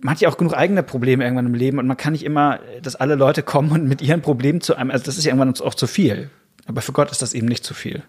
man 0.00 0.12
hat 0.12 0.20
ja 0.20 0.28
auch 0.28 0.36
genug 0.36 0.52
eigene 0.52 0.82
Probleme 0.82 1.24
irgendwann 1.24 1.46
im 1.46 1.54
Leben 1.54 1.78
und 1.78 1.86
man 1.86 1.96
kann 1.96 2.12
nicht 2.12 2.26
immer, 2.26 2.60
dass 2.82 2.96
alle 2.96 3.14
Leute 3.14 3.42
kommen 3.42 3.72
und 3.72 3.88
mit 3.88 4.02
ihren 4.02 4.20
Problemen 4.20 4.60
zu 4.60 4.74
einem, 4.76 4.90
also 4.90 5.06
das 5.06 5.16
ist 5.16 5.24
ja 5.24 5.32
irgendwann 5.32 5.58
auch 5.58 5.74
zu 5.74 5.86
viel. 5.86 6.28
Aber 6.66 6.82
für 6.82 6.92
Gott 6.92 7.10
ist 7.10 7.22
das 7.22 7.32
eben 7.32 7.48
nicht 7.48 7.64
zu 7.64 7.72
viel. 7.72 8.02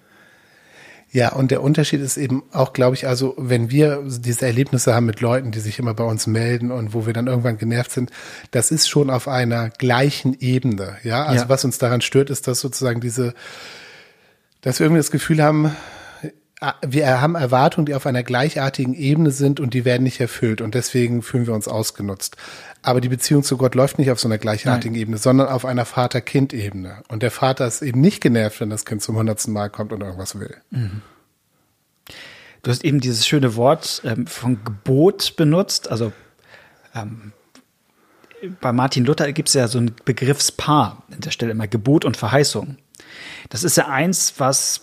Ja, 1.13 1.33
und 1.33 1.51
der 1.51 1.61
Unterschied 1.61 1.99
ist 1.99 2.15
eben 2.15 2.43
auch, 2.53 2.71
glaube 2.71 2.95
ich, 2.95 3.05
also 3.05 3.35
wenn 3.37 3.69
wir 3.69 4.01
diese 4.07 4.45
Erlebnisse 4.45 4.95
haben 4.95 5.05
mit 5.05 5.19
Leuten, 5.19 5.51
die 5.51 5.59
sich 5.59 5.77
immer 5.77 5.93
bei 5.93 6.05
uns 6.05 6.25
melden 6.25 6.71
und 6.71 6.93
wo 6.93 7.05
wir 7.05 7.11
dann 7.11 7.27
irgendwann 7.27 7.57
genervt 7.57 7.91
sind, 7.91 8.11
das 8.51 8.71
ist 8.71 8.87
schon 8.87 9.09
auf 9.09 9.27
einer 9.27 9.69
gleichen 9.69 10.37
Ebene. 10.39 10.95
Ja, 11.03 11.25
also 11.25 11.43
ja. 11.43 11.49
was 11.49 11.65
uns 11.65 11.77
daran 11.77 11.99
stört, 11.99 12.29
ist, 12.29 12.47
dass 12.47 12.61
sozusagen 12.61 13.01
diese, 13.01 13.33
dass 14.61 14.79
wir 14.79 14.85
irgendwie 14.85 15.01
das 15.01 15.11
Gefühl 15.11 15.43
haben, 15.43 15.75
wir 16.85 17.21
haben 17.21 17.33
Erwartungen, 17.33 17.87
die 17.87 17.95
auf 17.95 18.05
einer 18.05 18.21
gleichartigen 18.21 18.93
Ebene 18.93 19.31
sind 19.31 19.59
und 19.59 19.73
die 19.73 19.83
werden 19.83 20.03
nicht 20.03 20.19
erfüllt 20.19 20.61
und 20.61 20.75
deswegen 20.75 21.23
fühlen 21.23 21.47
wir 21.47 21.55
uns 21.55 21.67
ausgenutzt. 21.67 22.37
Aber 22.83 23.01
die 23.01 23.09
Beziehung 23.09 23.43
zu 23.43 23.57
Gott 23.57 23.73
läuft 23.73 23.97
nicht 23.97 24.11
auf 24.11 24.19
so 24.19 24.27
einer 24.27 24.37
gleichartigen 24.37 24.93
Nein. 24.93 25.01
Ebene, 25.01 25.17
sondern 25.17 25.47
auf 25.47 25.65
einer 25.65 25.85
Vater-Kind-Ebene. 25.85 27.03
Und 27.07 27.23
der 27.23 27.31
Vater 27.31 27.65
ist 27.65 27.81
eben 27.81 27.99
nicht 27.99 28.21
genervt, 28.21 28.59
wenn 28.59 28.69
das 28.69 28.85
Kind 28.85 29.01
zum 29.01 29.15
hundertsten 29.15 29.53
Mal 29.53 29.69
kommt 29.69 29.91
und 29.91 30.01
irgendwas 30.01 30.39
will. 30.39 30.55
Mhm. 30.69 31.01
Du 32.61 32.69
hast 32.69 32.85
eben 32.85 32.99
dieses 32.99 33.25
schöne 33.25 33.55
Wort 33.55 34.03
ähm, 34.05 34.27
von 34.27 34.63
Gebot 34.63 35.35
benutzt. 35.35 35.89
Also 35.89 36.11
ähm, 36.93 37.33
bei 38.59 38.71
Martin 38.71 39.05
Luther 39.05 39.31
gibt 39.33 39.49
es 39.49 39.55
ja 39.55 39.67
so 39.67 39.79
ein 39.79 39.95
Begriffspaar 40.05 41.03
an 41.11 41.21
der 41.21 41.31
Stelle 41.31 41.51
immer 41.51 41.67
Gebot 41.67 42.05
und 42.05 42.17
Verheißung. 42.17 42.77
Das 43.49 43.63
ist 43.63 43.77
ja 43.77 43.87
eins, 43.87 44.35
was, 44.37 44.81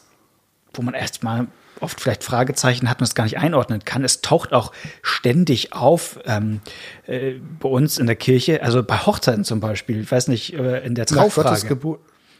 wo 0.74 0.82
man 0.82 0.94
erstmal 0.94 1.46
oft 1.82 2.00
vielleicht 2.00 2.24
Fragezeichen 2.24 2.88
hat 2.88 3.00
und 3.00 3.04
es 3.04 3.14
gar 3.14 3.24
nicht 3.24 3.38
einordnen 3.38 3.84
kann. 3.84 4.04
Es 4.04 4.20
taucht 4.20 4.52
auch 4.52 4.72
ständig 5.02 5.72
auf 5.72 6.18
ähm, 6.26 6.60
äh, 7.06 7.34
bei 7.60 7.68
uns 7.68 7.98
in 7.98 8.06
der 8.06 8.16
Kirche, 8.16 8.62
also 8.62 8.82
bei 8.82 8.98
Hochzeiten 8.98 9.44
zum 9.44 9.60
Beispiel, 9.60 10.00
ich 10.00 10.10
weiß 10.10 10.28
nicht, 10.28 10.54
äh, 10.54 10.84
in 10.84 10.94
der 10.94 11.06
Trauffrage. 11.06 11.78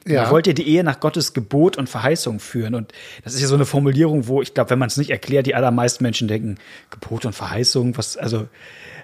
Ja. 0.07 0.31
wollt 0.31 0.47
ihr 0.47 0.55
die 0.55 0.67
Ehe 0.67 0.85
nach 0.85 1.01
Gottes 1.01 1.35
Gebot 1.35 1.77
und 1.77 1.89
Verheißung 1.89 2.41
führen. 2.41 2.75
Und 2.75 2.93
das 3.25 3.35
ist 3.35 3.43
ja 3.43 3.47
so 3.47 3.57
eine 3.57 3.67
Formulierung, 3.67 4.27
wo 4.27 4.41
ich 4.41 4.55
glaube, 4.55 4.71
wenn 4.71 4.79
man 4.79 4.87
es 4.87 4.97
nicht 4.97 5.11
erklärt, 5.11 5.47
die 5.47 5.55
allermeisten 5.55 6.03
Menschen 6.03 6.29
denken, 6.29 6.57
Gebot 6.89 7.27
und 7.27 7.35
Verheißung, 7.35 7.99
was, 7.99 8.17
also 8.17 8.49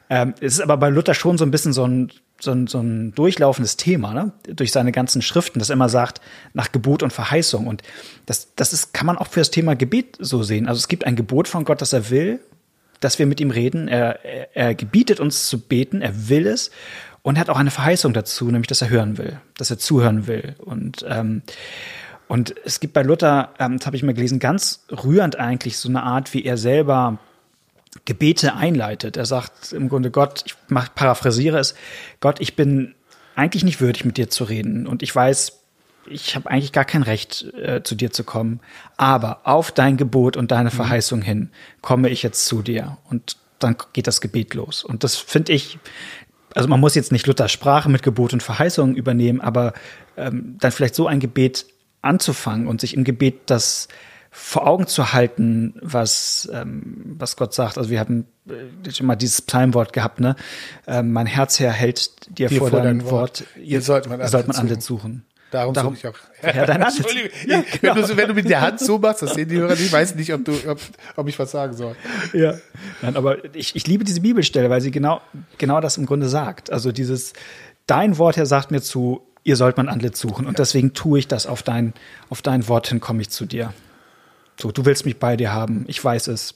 ähm, 0.08 0.34
es 0.40 0.54
ist 0.54 0.60
aber 0.60 0.76
bei 0.76 0.88
Luther 0.88 1.14
schon 1.14 1.36
so 1.36 1.44
ein 1.44 1.50
bisschen 1.50 1.72
so 1.72 1.86
ein, 1.86 2.10
so 2.44 2.52
ein, 2.52 2.66
so 2.66 2.80
ein 2.80 3.14
durchlaufendes 3.14 3.76
Thema, 3.76 4.14
ne? 4.14 4.32
durch 4.46 4.72
seine 4.72 4.92
ganzen 4.92 5.22
Schriften, 5.22 5.58
das 5.58 5.70
immer 5.70 5.88
sagt, 5.88 6.20
nach 6.52 6.70
Gebot 6.72 7.02
und 7.02 7.12
Verheißung. 7.12 7.66
Und 7.66 7.82
das, 8.26 8.54
das 8.54 8.72
ist, 8.72 8.94
kann 8.94 9.06
man 9.06 9.18
auch 9.18 9.26
für 9.26 9.40
das 9.40 9.50
Thema 9.50 9.74
Gebet 9.74 10.16
so 10.18 10.42
sehen. 10.42 10.68
Also 10.68 10.78
es 10.78 10.88
gibt 10.88 11.06
ein 11.06 11.16
Gebot 11.16 11.48
von 11.48 11.64
Gott, 11.64 11.80
das 11.80 11.92
er 11.92 12.10
will, 12.10 12.40
dass 13.00 13.18
wir 13.18 13.26
mit 13.26 13.40
ihm 13.40 13.50
reden. 13.50 13.88
Er, 13.88 14.24
er, 14.24 14.56
er 14.56 14.74
gebietet 14.74 15.20
uns 15.20 15.48
zu 15.48 15.58
beten, 15.60 16.00
er 16.00 16.28
will 16.28 16.46
es. 16.46 16.70
Und 17.22 17.36
er 17.36 17.40
hat 17.40 17.50
auch 17.50 17.58
eine 17.58 17.70
Verheißung 17.70 18.12
dazu, 18.12 18.46
nämlich, 18.46 18.66
dass 18.66 18.82
er 18.82 18.90
hören 18.90 19.18
will, 19.18 19.40
dass 19.56 19.70
er 19.70 19.78
zuhören 19.78 20.26
will. 20.26 20.54
Und, 20.58 21.04
ähm, 21.08 21.42
und 22.28 22.54
es 22.64 22.80
gibt 22.80 22.92
bei 22.92 23.02
Luther, 23.02 23.50
ähm, 23.58 23.78
das 23.78 23.86
habe 23.86 23.96
ich 23.96 24.02
mal 24.02 24.14
gelesen, 24.14 24.38
ganz 24.38 24.84
rührend 24.90 25.36
eigentlich 25.36 25.78
so 25.78 25.88
eine 25.88 26.02
Art, 26.02 26.34
wie 26.34 26.44
er 26.44 26.58
selber 26.58 27.18
Gebete 28.04 28.54
einleitet. 28.54 29.16
Er 29.16 29.26
sagt 29.26 29.72
im 29.72 29.88
Grunde, 29.88 30.10
Gott, 30.10 30.42
ich 30.46 30.54
mach, 30.68 30.94
paraphrasiere 30.94 31.58
es, 31.58 31.74
Gott, 32.20 32.40
ich 32.40 32.56
bin 32.56 32.94
eigentlich 33.34 33.64
nicht 33.64 33.80
würdig, 33.80 34.04
mit 34.04 34.16
dir 34.16 34.30
zu 34.30 34.44
reden. 34.44 34.86
Und 34.86 35.02
ich 35.02 35.14
weiß, 35.14 35.60
ich 36.06 36.34
habe 36.36 36.50
eigentlich 36.50 36.72
gar 36.72 36.84
kein 36.84 37.02
Recht, 37.02 37.52
äh, 37.54 37.82
zu 37.82 37.94
dir 37.94 38.10
zu 38.10 38.24
kommen. 38.24 38.60
Aber 38.96 39.40
auf 39.44 39.72
dein 39.72 39.96
Gebot 39.96 40.36
und 40.36 40.50
deine 40.50 40.70
mhm. 40.70 40.74
Verheißung 40.74 41.22
hin 41.22 41.50
komme 41.80 42.08
ich 42.08 42.22
jetzt 42.22 42.46
zu 42.46 42.62
dir. 42.62 42.98
Und 43.08 43.36
dann 43.58 43.76
geht 43.92 44.06
das 44.06 44.20
Gebet 44.20 44.54
los. 44.54 44.84
Und 44.84 45.04
das 45.04 45.16
finde 45.16 45.52
ich, 45.52 45.78
also 46.54 46.68
man 46.68 46.80
muss 46.80 46.94
jetzt 46.94 47.12
nicht 47.12 47.26
Luthers 47.26 47.52
Sprache 47.52 47.88
mit 47.88 48.02
Gebot 48.02 48.32
und 48.32 48.42
Verheißung 48.42 48.94
übernehmen, 48.94 49.40
aber 49.40 49.72
ähm, 50.16 50.56
dann 50.60 50.72
vielleicht 50.72 50.94
so 50.94 51.06
ein 51.06 51.20
Gebet 51.20 51.66
anzufangen 52.02 52.66
und 52.66 52.80
sich 52.80 52.94
im 52.94 53.04
Gebet 53.04 53.42
das 53.46 53.88
vor 54.36 54.66
Augen 54.66 54.88
zu 54.88 55.12
halten, 55.12 55.74
was, 55.80 56.50
ähm, 56.52 57.14
was 57.18 57.36
Gott 57.36 57.54
sagt. 57.54 57.78
Also 57.78 57.88
wir 57.88 58.00
haben 58.00 58.26
äh, 58.48 58.90
schon 58.90 59.06
mal 59.06 59.14
dieses 59.14 59.40
Psalmwort 59.40 59.92
gehabt, 59.92 60.18
ne? 60.18 60.34
Ähm, 60.88 61.12
mein 61.12 61.26
Herz 61.26 61.60
her 61.60 61.70
hält 61.70 62.36
dir, 62.36 62.48
dir 62.48 62.58
vor, 62.58 62.70
vor 62.70 62.80
dein 62.80 63.04
Wort. 63.04 63.12
Wort. 63.12 63.44
Ihr 63.62 63.80
sollt 63.80 64.08
man, 64.08 64.26
sollt 64.26 64.48
man 64.48 64.56
Antlitz 64.56 64.86
suchen. 64.86 65.24
Darum, 65.52 65.72
Darum 65.72 65.94
suche 65.94 66.08
ich 66.08 66.14
auch. 66.14 66.18
Ja, 66.56 66.66
dein 66.66 66.82
Entschuldigung. 66.82 67.30
Ja, 67.46 67.62
genau. 67.80 67.94
wenn, 67.94 68.02
du, 68.02 68.16
wenn 68.16 68.28
du 68.28 68.34
mit 68.34 68.48
der 68.48 68.60
Hand 68.60 68.80
so 68.80 68.98
machst, 68.98 69.22
das 69.22 69.34
sehen 69.34 69.48
die 69.48 69.56
Hörer 69.56 69.76
nicht, 69.76 69.92
weiß 69.92 70.16
nicht, 70.16 70.34
ob, 70.34 70.44
du, 70.44 70.52
ob, 70.66 70.80
ob 71.14 71.28
ich 71.28 71.38
was 71.38 71.52
sagen 71.52 71.74
soll. 71.74 71.94
Ja, 72.32 72.54
Nein, 73.02 73.16
aber 73.16 73.54
ich, 73.54 73.76
ich 73.76 73.86
liebe 73.86 74.02
diese 74.02 74.20
Bibelstelle, 74.20 74.68
weil 74.68 74.80
sie 74.80 74.90
genau, 74.90 75.20
genau 75.58 75.80
das 75.80 75.96
im 75.96 76.06
Grunde 76.06 76.28
sagt. 76.28 76.72
Also 76.72 76.90
dieses, 76.90 77.34
dein 77.86 78.18
Wort, 78.18 78.36
Herr, 78.36 78.46
sagt 78.46 78.72
mir 78.72 78.82
zu, 78.82 79.22
ihr 79.44 79.54
sollt 79.54 79.76
mein 79.76 79.88
Antlitz 79.88 80.18
suchen. 80.18 80.44
Und 80.46 80.58
deswegen 80.58 80.92
tue 80.92 81.20
ich 81.20 81.28
das 81.28 81.46
auf 81.46 81.62
dein, 81.62 81.94
auf 82.30 82.42
dein 82.42 82.66
Wort 82.66 82.88
hin, 82.88 82.98
komme 82.98 83.22
ich 83.22 83.30
zu 83.30 83.46
dir. 83.46 83.72
So, 84.60 84.70
du 84.70 84.84
willst 84.84 85.04
mich 85.04 85.18
bei 85.18 85.36
dir 85.36 85.52
haben. 85.52 85.84
Ich 85.88 86.02
weiß 86.02 86.28
es, 86.28 86.54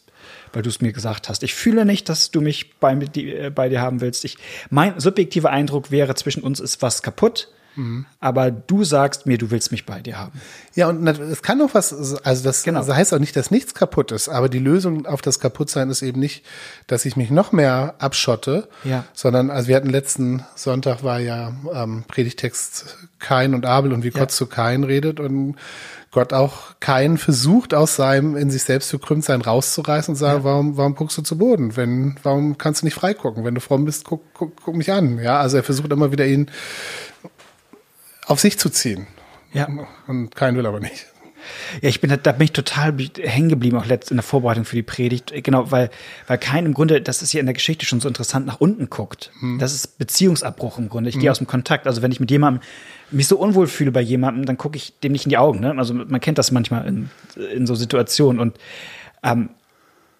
weil 0.53 0.63
du 0.63 0.69
es 0.69 0.81
mir 0.81 0.93
gesagt 0.93 1.29
hast. 1.29 1.43
Ich 1.43 1.55
fühle 1.55 1.85
nicht, 1.85 2.09
dass 2.09 2.31
du 2.31 2.41
mich 2.41 2.79
bei, 2.79 2.93
äh, 2.95 3.51
bei 3.51 3.69
dir 3.69 3.81
haben 3.81 4.01
willst. 4.01 4.25
Ich, 4.25 4.39
mein 4.71 4.99
subjektiver 4.99 5.51
Eindruck 5.51 5.91
wäre, 5.91 6.15
zwischen 6.15 6.43
uns 6.43 6.61
ist 6.61 6.83
was 6.83 7.03
kaputt. 7.03 7.49
Mhm. 7.79 8.07
Aber 8.19 8.51
du 8.51 8.83
sagst 8.83 9.27
mir, 9.27 9.39
du 9.39 9.53
willst 9.53 9.71
mich 9.71 9.87
bei 9.87 10.01
dir 10.01 10.19
haben. 10.19 10.41
Ja, 10.75 10.89
und 10.89 11.07
es 11.07 11.43
kann 11.43 11.63
auch 11.63 11.75
was, 11.75 11.93
also 12.25 12.45
das 12.45 12.65
genau. 12.65 12.85
heißt 12.85 13.15
auch 13.15 13.21
nicht, 13.21 13.37
dass 13.37 13.53
nichts 13.53 13.73
kaputt 13.73 14.11
ist, 14.11 14.29
aber 14.29 14.49
die 14.49 14.59
Lösung 14.59 15.07
auf 15.07 15.23
das 15.23 15.39
Kaputtsein 15.39 15.89
ist 15.89 16.03
eben 16.03 16.19
nicht, 16.19 16.45
dass 16.89 17.05
ich 17.05 17.15
mich 17.15 17.31
noch 17.31 17.53
mehr 17.53 17.95
abschotte, 17.99 18.69
ja. 18.83 19.05
sondern, 19.15 19.51
also 19.51 19.69
wir 19.69 19.77
hatten 19.77 19.91
letzten 19.91 20.45
Sonntag 20.57 21.05
war 21.05 21.21
ja 21.21 21.53
ähm, 21.73 22.03
Predigtext 22.09 22.97
Kain 23.21 23.55
und 23.55 23.65
Abel 23.65 23.93
und 23.93 24.03
wie 24.03 24.11
ja. 24.11 24.19
Gott 24.19 24.33
zu 24.33 24.47
Kain 24.47 24.83
redet 24.83 25.21
und 25.21 25.55
Gott 26.11 26.33
auch 26.33 26.81
keinen 26.81 27.19
versucht, 27.19 27.75
aus 27.75 27.97
seinem 27.97 28.37
in 28.37 28.51
sich 28.51 28.63
selbst 28.63 28.91
verkrümmt 28.91 29.25
sein 29.25 29.43
rauszureißen 29.43 30.13
und 30.13 30.17
sagen, 30.17 30.39
ja. 30.39 30.45
warum, 30.45 30.77
warum 30.77 30.95
guckst 30.95 31.19
du 31.19 31.23
zu 31.23 31.37
Boden? 31.37 31.77
Wenn, 31.77 32.19
warum 32.23 32.57
kannst 32.57 32.83
du 32.83 32.87
nicht 32.87 32.95
frei 32.95 33.13
gucken? 33.13 33.45
Wenn 33.45 33.55
du 33.55 33.61
fromm 33.61 33.85
bist, 33.85 34.05
guck, 34.05 34.23
guck, 34.33 34.53
guck 34.63 34.75
mich 34.75 34.91
an. 34.91 35.19
Ja, 35.19 35.41
also 35.41 35.59
er 35.59 35.63
versucht 35.63 35.93
immer 35.93 36.11
wieder 36.11 36.27
ihn 36.27 36.51
auf 38.27 38.41
sich 38.41 38.59
zu 38.59 38.71
ziehen. 38.71 39.07
Ja. 39.53 39.69
Und 40.07 40.35
kein 40.35 40.57
will 40.57 40.67
aber 40.67 40.81
nicht. 40.81 41.07
Ja, 41.81 41.89
ich 41.89 42.01
bin 42.01 42.17
da 42.23 42.33
bin 42.33 42.45
ich 42.45 42.53
total 42.53 42.95
hängen 43.21 43.49
geblieben, 43.49 43.77
auch 43.77 43.87
letzt 43.87 44.11
in 44.11 44.17
der 44.17 44.25
Vorbereitung 44.25 44.65
für 44.65 44.77
die 44.77 44.83
Predigt. 44.83 45.33
Genau, 45.43 45.71
weil, 45.71 45.91
weil 46.27 46.39
kein 46.39 46.67
im 46.67 46.75
Grunde, 46.75 47.01
das 47.01 47.23
ist 47.23 47.33
ja 47.33 47.41
in 47.41 47.47
der 47.47 47.55
Geschichte 47.55 47.87
schon 47.87 48.01
so 48.01 48.09
interessant, 48.09 48.47
nach 48.47 48.61
unten 48.61 48.91
guckt. 48.91 49.31
Hm. 49.41 49.59
Das 49.59 49.75
ist 49.75 49.99
Beziehungsabbruch 49.99 50.79
im 50.79 50.89
Grunde. 50.89 51.09
Ich 51.11 51.17
hm. 51.17 51.23
gehe 51.23 51.31
aus 51.31 51.39
dem 51.39 51.47
Kontakt. 51.47 51.87
Also 51.87 52.03
wenn 52.03 52.13
ich 52.13 52.21
mit 52.21 52.31
jemandem 52.31 52.63
mich 53.11 53.29
so 53.29 53.39
unwohl 53.39 53.67
fühle 53.67 53.93
bei 53.93 54.01
jemandem, 54.01 54.45
dann 54.45 54.59
gucke 54.59 54.77
ich 54.77 54.99
dem 55.01 55.13
nicht 55.13 55.25
in 55.25 55.31
die 55.31 55.39
Augen. 55.39 55.61
Ne? 55.61 55.75
Also 55.77 55.95
man 55.95 56.21
kennt 56.21 56.39
das 56.39 56.51
manchmal 56.51 56.87
in, 56.87 57.11
in 57.55 57.67
so 57.67 57.75
Situationen 57.75 58.41
und 58.41 58.59
ähm, 59.23 59.51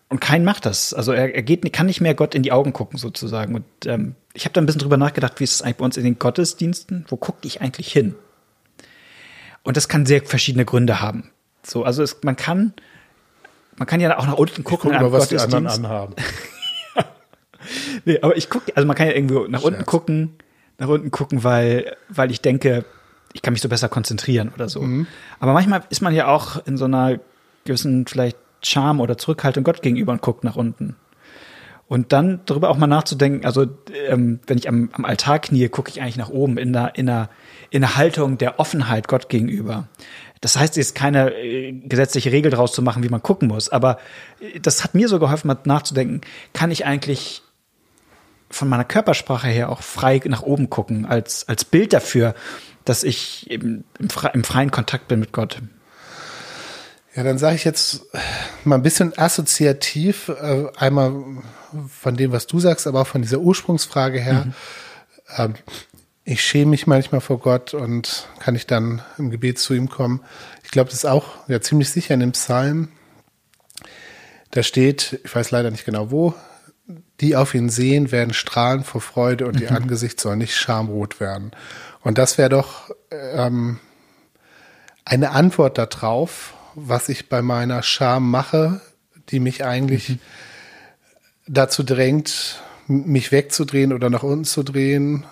und 0.09 0.21
kein 0.21 0.45
macht 0.45 0.65
das. 0.65 0.95
Also 0.95 1.13
er, 1.13 1.35
er 1.35 1.43
geht, 1.43 1.71
kann 1.73 1.87
nicht 1.87 2.01
mehr 2.01 2.15
Gott 2.15 2.35
in 2.35 2.43
die 2.43 2.53
Augen 2.53 2.73
gucken 2.73 2.99
sozusagen. 2.99 3.55
Und 3.55 3.65
ähm, 3.85 4.15
ich 4.33 4.45
habe 4.45 4.55
da 4.55 4.61
ein 4.61 4.67
bisschen 4.67 4.81
drüber 4.81 4.97
nachgedacht, 4.97 5.39
wie 5.39 5.45
ist 5.45 5.57
es 5.57 5.63
eigentlich 5.63 5.77
bei 5.77 5.85
uns 5.85 5.97
in 5.97 6.05
den 6.05 6.19
Gottesdiensten? 6.19 7.05
Wo 7.09 7.17
gucke 7.17 7.47
ich 7.47 7.61
eigentlich 7.61 7.93
hin? 7.93 8.15
Und 9.63 9.77
das 9.77 9.89
kann 9.89 10.07
sehr 10.07 10.23
verschiedene 10.23 10.65
Gründe 10.65 11.01
haben. 11.01 11.31
So, 11.63 11.85
also 11.85 12.03
es, 12.03 12.19
man 12.23 12.37
kann, 12.37 12.73
man 13.77 13.87
kann 13.87 14.01
ja 14.01 14.17
auch 14.19 14.27
nach 14.27 14.35
unten 14.35 14.65
gucken. 14.65 14.91
Ich 14.93 14.99
guck 14.99 15.11
mal, 15.11 15.13
was 15.13 15.29
die 15.29 15.39
anderen 15.39 15.67
anhaben. 15.67 16.15
nee, 18.05 18.19
aber 18.21 18.37
ich 18.37 18.49
gucke, 18.49 18.73
also 18.77 18.87
man 18.87 18.97
kann 18.97 19.07
ja 19.07 19.15
irgendwo 19.15 19.47
nach 19.47 19.61
Scherz. 19.61 19.73
unten 19.73 19.87
gucken, 19.87 20.39
nach 20.79 20.89
unten 20.89 21.11
gucken, 21.11 21.45
weil, 21.45 21.97
weil 22.09 22.31
ich 22.31 22.41
denke, 22.41 22.85
ich 23.33 23.43
kann 23.43 23.53
mich 23.53 23.63
so 23.63 23.69
besser 23.69 23.89
konzentrieren 23.89 24.51
oder 24.55 24.69
so. 24.69 24.81
Mhm. 24.81 25.07
Aber 25.41 25.53
manchmal 25.53 25.83
ist 25.91 26.01
man 26.01 26.15
ja 26.15 26.29
auch 26.29 26.65
in 26.67 26.77
so 26.77 26.87
einer 26.87 27.19
gewissen 27.65 28.07
vielleicht 28.07 28.39
Charme 28.63 29.01
oder 29.01 29.19
Zurückhaltung 29.19 29.65
Gott 29.65 29.83
gegenüber 29.83 30.13
und 30.13 30.23
guckt 30.23 30.45
nach 30.45 30.57
unten. 30.57 30.97
Und 31.89 32.13
dann 32.13 32.41
darüber 32.45 32.69
auch 32.69 32.77
mal 32.77 32.87
nachzudenken, 32.87 33.47
also 33.47 33.67
ähm, 34.09 34.41
wenn 34.47 34.59
ich 34.59 34.69
am, 34.69 34.91
am 34.93 35.07
Altar 35.07 35.39
knie, 35.39 35.69
gucke 35.71 35.91
ich 35.91 36.03
eigentlich 36.03 36.19
nach 36.19 36.29
oben 36.29 36.59
in 36.59 36.77
einer, 36.77 36.95
in, 36.97 37.09
einer, 37.09 37.31
in 37.71 37.83
einer 37.83 37.97
Haltung 37.97 38.37
der 38.37 38.61
Offenheit 38.61 39.09
Gott 39.09 39.31
gegenüber. 39.31 39.89
Das 40.43 40.59
heißt, 40.59 40.77
es 40.77 40.89
ist 40.89 40.95
keine 40.95 41.33
äh, 41.33 41.73
gesetzliche 41.73 42.31
Regel 42.31 42.51
daraus 42.51 42.73
zu 42.73 42.83
machen, 42.83 43.03
wie 43.03 43.09
man 43.09 43.23
gucken 43.23 43.49
muss. 43.49 43.71
Aber 43.71 43.99
äh, 44.41 44.61
das 44.61 44.85
hat 44.85 44.95
mir 44.95 45.09
so 45.09 45.19
geholfen, 45.19 45.49
mal 45.49 45.59
nachzudenken, 45.65 46.21
kann 46.53 46.71
ich 46.71 46.85
eigentlich 46.85 47.43
von 48.51 48.69
meiner 48.69 48.85
Körpersprache 48.85 49.49
her 49.49 49.71
auch 49.71 49.83
frei 49.83 50.21
nach 50.27 50.43
oben 50.43 50.69
gucken, 50.69 51.07
als, 51.07 51.49
als 51.49 51.65
Bild 51.65 51.95
dafür, 51.95 52.35
dass 52.85 53.03
ich 53.03 53.51
im, 53.51 53.85
im, 53.99 54.09
im 54.33 54.45
freien 54.45 54.71
Kontakt 54.71 55.09
bin 55.09 55.21
mit 55.21 55.33
Gott. 55.33 55.63
Ja, 57.19 57.25
dann 57.25 57.37
sage 57.37 57.57
ich 57.57 57.65
jetzt 57.65 58.07
mal 58.63 58.77
ein 58.77 58.83
bisschen 58.83 59.13
assoziativ, 59.19 60.29
äh, 60.29 60.67
einmal 60.77 61.13
von 61.89 62.17
dem, 62.17 62.31
was 62.31 62.47
du 62.47 62.61
sagst, 62.61 62.87
aber 62.87 63.01
auch 63.01 63.09
von 63.09 63.23
dieser 63.23 63.41
Ursprungsfrage 63.41 64.21
her. 64.21 64.45
Mhm. 64.45 64.55
Ähm, 65.37 65.55
ich 66.23 66.45
schäme 66.45 66.71
mich 66.71 66.87
manchmal 66.87 67.21
vor 67.21 67.41
Gott 67.41 67.75
und 67.75 68.29
kann 68.39 68.55
ich 68.55 68.69
dann 68.69 69.03
im 69.19 69.31
Gebet 69.31 69.59
zu 69.59 69.75
ihm 69.75 69.89
kommen. 69.89 70.21
Ich 70.63 70.71
glaube, 70.71 70.91
das 70.91 71.01
ist 71.01 71.07
auch 71.07 71.27
ja 71.49 71.61
ziemlich 71.61 71.91
sicher 71.91 72.15
in 72.15 72.21
dem 72.21 72.31
Psalm. 72.31 72.91
Da 74.53 74.63
steht, 74.63 75.19
ich 75.25 75.35
weiß 75.35 75.51
leider 75.51 75.73
nicht 75.73 75.87
genau 75.87 76.13
wo, 76.13 76.35
die 77.21 77.35
auf 77.35 77.53
ihn 77.53 77.69
sehen, 77.69 78.13
werden 78.13 78.33
strahlen 78.33 78.85
vor 78.85 79.01
Freude 79.01 79.49
und 79.49 79.57
mhm. 79.57 79.63
ihr 79.63 79.73
Angesicht 79.73 80.21
soll 80.21 80.37
nicht 80.37 80.55
schamrot 80.55 81.19
werden. 81.19 81.51
Und 82.01 82.17
das 82.17 82.39
wäre 82.39 82.51
doch 82.51 82.95
ähm, 83.11 83.81
eine 85.05 85.33
Antwort 85.33 85.79
darauf, 85.79 86.55
was 86.87 87.09
ich 87.09 87.29
bei 87.29 87.43
meiner 87.43 87.83
Scham 87.83 88.31
mache, 88.31 88.81
die 89.31 89.41
mich 89.41 89.65
eigentlich 89.65 90.11
mhm. 90.11 90.19
dazu 91.47 91.83
drängt, 91.83 92.63
mich 92.87 93.33
wegzudrehen 93.33 93.93
oder 93.93 94.11
nach 94.11 94.23
unten 94.23 94.45
zu 94.45 94.63
drehen. 94.63 95.27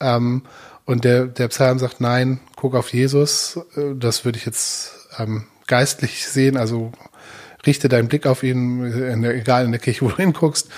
Ähm, 0.00 0.42
und 0.84 1.04
der, 1.04 1.26
der 1.26 1.48
Psalm 1.48 1.78
sagt, 1.78 2.00
nein, 2.00 2.40
guck 2.56 2.74
auf 2.74 2.92
Jesus. 2.92 3.60
Äh, 3.76 3.94
das 3.94 4.24
würde 4.24 4.38
ich 4.38 4.46
jetzt 4.46 5.08
ähm, 5.18 5.46
geistlich 5.66 6.26
sehen, 6.26 6.56
also 6.56 6.92
richte 7.66 7.88
deinen 7.88 8.08
Blick 8.08 8.26
auf 8.26 8.42
ihn, 8.42 8.84
in 8.84 9.22
der, 9.22 9.34
egal 9.34 9.64
in 9.64 9.72
der 9.72 9.80
Kirche, 9.80 10.04
wo 10.04 10.08
du 10.08 10.16
hinguckst. 10.18 10.68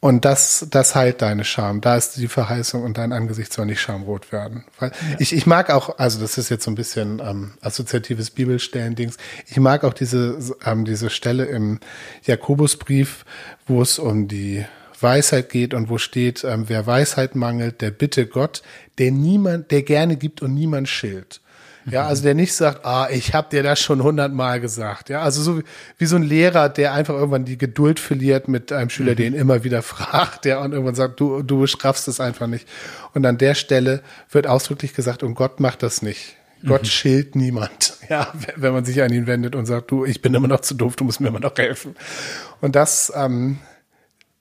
Und 0.00 0.24
das, 0.24 0.68
das 0.70 0.94
heilt 0.94 1.22
deine 1.22 1.44
Scham. 1.44 1.80
Da 1.80 1.96
ist 1.96 2.16
die 2.16 2.28
Verheißung 2.28 2.84
und 2.84 2.98
dein 2.98 3.12
Angesicht 3.12 3.52
soll 3.52 3.66
nicht 3.66 3.80
schamrot 3.80 4.30
werden. 4.30 4.64
Weil 4.78 4.90
ja. 4.90 5.16
ich, 5.18 5.32
ich 5.32 5.44
mag 5.44 5.70
auch, 5.70 5.98
also 5.98 6.20
das 6.20 6.38
ist 6.38 6.50
jetzt 6.50 6.64
so 6.64 6.70
ein 6.70 6.76
bisschen 6.76 7.20
ähm, 7.20 7.54
assoziatives 7.62 8.30
Bibelstellen-Dings. 8.30 9.16
Ich 9.48 9.56
mag 9.56 9.82
auch 9.82 9.94
diese, 9.94 10.38
ähm, 10.64 10.84
diese 10.84 11.10
Stelle 11.10 11.46
im 11.46 11.80
Jakobusbrief, 12.22 13.24
wo 13.66 13.82
es 13.82 13.98
um 13.98 14.28
die 14.28 14.64
Weisheit 15.00 15.50
geht 15.50 15.74
und 15.74 15.88
wo 15.88 15.98
steht, 15.98 16.44
ähm, 16.44 16.64
wer 16.68 16.86
Weisheit 16.86 17.34
mangelt, 17.34 17.80
der 17.80 17.90
bitte 17.90 18.26
Gott, 18.26 18.62
der 18.98 19.10
niemand, 19.10 19.72
der 19.72 19.82
gerne 19.82 20.16
gibt 20.16 20.42
und 20.42 20.54
niemand 20.54 20.88
schilt. 20.88 21.40
Ja, 21.90 22.06
also 22.06 22.22
der 22.22 22.34
nicht 22.34 22.54
sagt, 22.54 22.84
ah, 22.84 23.08
ich 23.10 23.34
habe 23.34 23.48
dir 23.50 23.62
das 23.62 23.80
schon 23.80 24.02
hundertmal 24.02 24.60
gesagt. 24.60 25.08
Ja, 25.08 25.22
also 25.22 25.42
so 25.42 25.58
wie, 25.58 25.62
wie, 25.98 26.06
so 26.06 26.16
ein 26.16 26.22
Lehrer, 26.22 26.68
der 26.68 26.92
einfach 26.92 27.14
irgendwann 27.14 27.44
die 27.44 27.58
Geduld 27.58 28.00
verliert 28.00 28.48
mit 28.48 28.72
einem 28.72 28.90
Schüler, 28.90 29.12
mhm. 29.12 29.16
den 29.16 29.34
immer 29.34 29.64
wieder 29.64 29.82
fragt, 29.82 30.44
der 30.44 30.60
und 30.60 30.72
irgendwann 30.72 30.94
sagt, 30.94 31.20
du, 31.20 31.42
du 31.42 31.66
schaffst 31.66 32.08
es 32.08 32.20
einfach 32.20 32.46
nicht. 32.46 32.68
Und 33.14 33.24
an 33.26 33.38
der 33.38 33.54
Stelle 33.54 34.02
wird 34.30 34.46
ausdrücklich 34.46 34.94
gesagt, 34.94 35.22
und 35.22 35.34
Gott 35.34 35.60
macht 35.60 35.82
das 35.82 36.02
nicht. 36.02 36.36
Gott 36.66 36.82
mhm. 36.82 36.86
schilt 36.86 37.36
niemand, 37.36 37.94
ja, 38.08 38.32
wenn 38.56 38.72
man 38.72 38.84
sich 38.84 39.00
an 39.02 39.12
ihn 39.12 39.26
wendet 39.26 39.54
und 39.54 39.66
sagt, 39.66 39.90
du, 39.90 40.04
ich 40.04 40.22
bin 40.22 40.34
immer 40.34 40.48
noch 40.48 40.60
zu 40.60 40.74
doof, 40.74 40.96
du 40.96 41.04
musst 41.04 41.20
mir 41.20 41.28
immer 41.28 41.40
noch 41.40 41.56
helfen. 41.56 41.94
Und 42.60 42.74
das, 42.74 43.12
ähm, 43.14 43.58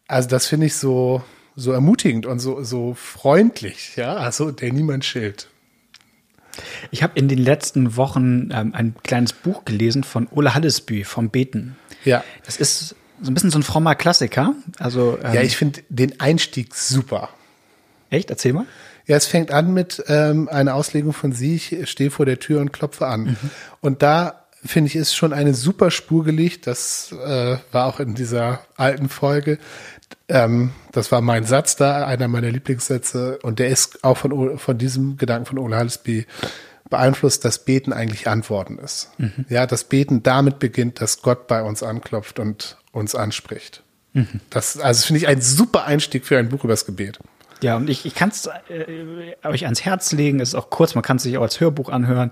also 0.08 0.28
das 0.28 0.48
finde 0.48 0.66
ich 0.66 0.76
so, 0.76 1.22
so 1.56 1.72
ermutigend 1.72 2.26
und 2.26 2.40
so, 2.40 2.64
so 2.64 2.94
freundlich, 2.96 3.96
ja, 3.96 4.16
also 4.16 4.52
der 4.52 4.74
niemand 4.74 5.06
schilt. 5.06 5.50
Ich 6.92 7.04
habe 7.04 7.14
in 7.16 7.28
den 7.28 7.40
letzten 7.40 7.96
Wochen 7.96 8.50
ähm, 8.52 8.74
ein 8.74 8.96
kleines 9.04 9.34
Buch 9.34 9.66
gelesen 9.66 10.04
von 10.04 10.28
Ole 10.32 10.54
Hallesbü 10.54 11.04
vom 11.04 11.30
Beten. 11.30 11.76
Ja. 12.04 12.24
Das 12.46 12.58
ist 12.58 12.96
so 13.22 13.32
ein 13.32 13.34
bisschen 13.34 13.52
so 13.52 13.60
ein 13.60 13.64
frommer 13.64 13.96
Klassiker. 13.96 14.54
Also, 14.80 15.18
ähm, 15.24 15.34
ja, 15.34 15.42
ich 15.42 15.58
finde 15.58 15.82
den 15.90 16.20
Einstieg 16.20 16.76
super. 16.76 17.30
Echt? 18.10 18.30
Erzähl 18.30 18.54
mal. 18.54 18.66
Ja, 19.06 19.16
es 19.16 19.26
fängt 19.26 19.52
an 19.52 19.74
mit 19.74 20.04
ähm, 20.08 20.50
einer 20.50 20.76
Auslegung 20.76 21.14
von 21.14 21.32
sie, 21.32 21.56
ich 21.56 21.90
stehe 21.90 22.12
vor 22.12 22.26
der 22.26 22.40
Tür 22.40 22.60
und 22.60 22.74
klopfe 22.74 23.08
an. 23.08 23.22
Mhm. 23.22 23.38
Und 23.80 24.04
da 24.04 24.48
finde 24.66 24.90
ich, 24.90 24.96
ist 24.96 25.16
schon 25.16 25.34
eine 25.34 25.54
super 25.54 25.92
Spur 25.92 26.26
gelegt. 26.26 26.68
Das 26.68 27.14
äh, 27.14 27.58
war 27.72 27.86
auch 27.86 28.00
in 28.00 28.16
dieser 28.16 28.62
alten 28.76 29.08
Folge. 29.08 29.60
Ähm, 30.30 30.72
das 30.92 31.12
war 31.12 31.22
mein 31.22 31.46
Satz 31.46 31.76
da, 31.76 32.06
einer 32.06 32.28
meiner 32.28 32.52
Lieblingssätze. 32.52 33.40
Und 33.44 33.60
der 33.60 33.70
ist 33.70 34.04
auch 34.04 34.18
von, 34.18 34.58
von 34.58 34.78
diesem 34.78 35.18
Gedanken 35.18 35.46
von 35.46 35.58
Ole 35.60 35.76
Halsby 35.76 36.26
beeinflusst, 36.90 37.44
dass 37.46 37.66
Beten 37.66 37.94
eigentlich 37.94 38.28
Antworten 38.28 38.78
ist. 38.80 39.12
Mhm. 39.18 39.46
Ja, 39.50 39.66
das 39.66 39.84
Beten 39.84 40.24
damit 40.24 40.60
beginnt, 40.60 41.02
dass 41.02 41.22
Gott 41.22 41.48
bei 41.48 41.62
uns 41.62 41.84
anklopft 41.84 42.40
und 42.40 42.78
uns 42.92 43.16
anspricht. 43.16 43.84
Mhm. 44.14 44.42
Das, 44.50 44.78
also 44.80 45.06
finde 45.06 45.20
ich 45.20 45.28
ein 45.28 45.42
super 45.42 45.86
Einstieg 45.86 46.26
für 46.26 46.38
ein 46.38 46.50
Buch 46.50 46.64
übers 46.64 46.86
Gebet. 46.86 47.20
Ja, 47.62 47.78
und 47.78 47.90
ich, 47.90 48.06
ich 48.06 48.14
kann 48.14 48.30
es 48.30 48.48
äh, 48.70 49.36
euch 49.44 49.66
ans 49.66 49.84
Herz 49.84 50.12
legen. 50.12 50.40
Es 50.40 50.50
ist 50.50 50.56
auch 50.56 50.70
kurz, 50.70 50.96
man 50.96 51.04
kann 51.04 51.18
es 51.18 51.24
sich 51.24 51.38
auch 51.38 51.42
als 51.42 51.60
Hörbuch 51.60 51.90
anhören. 51.90 52.32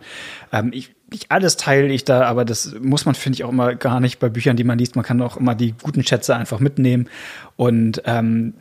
Ähm, 0.51 0.71
ich, 0.73 0.93
nicht 1.11 1.31
alles 1.31 1.57
teile 1.57 1.87
ich 1.87 2.05
da, 2.05 2.23
aber 2.25 2.45
das 2.45 2.75
muss 2.79 3.05
man, 3.05 3.15
finde 3.15 3.37
ich, 3.37 3.43
auch 3.43 3.49
immer 3.49 3.75
gar 3.75 3.99
nicht 3.99 4.19
bei 4.19 4.29
Büchern, 4.29 4.55
die 4.55 4.63
man 4.63 4.77
liest. 4.77 4.95
Man 4.95 5.05
kann 5.05 5.21
auch 5.21 5.37
immer 5.37 5.55
die 5.55 5.73
guten 5.81 6.03
Schätze 6.03 6.35
einfach 6.35 6.59
mitnehmen. 6.59 7.09
Und 7.55 8.01
ähm, 8.05 8.53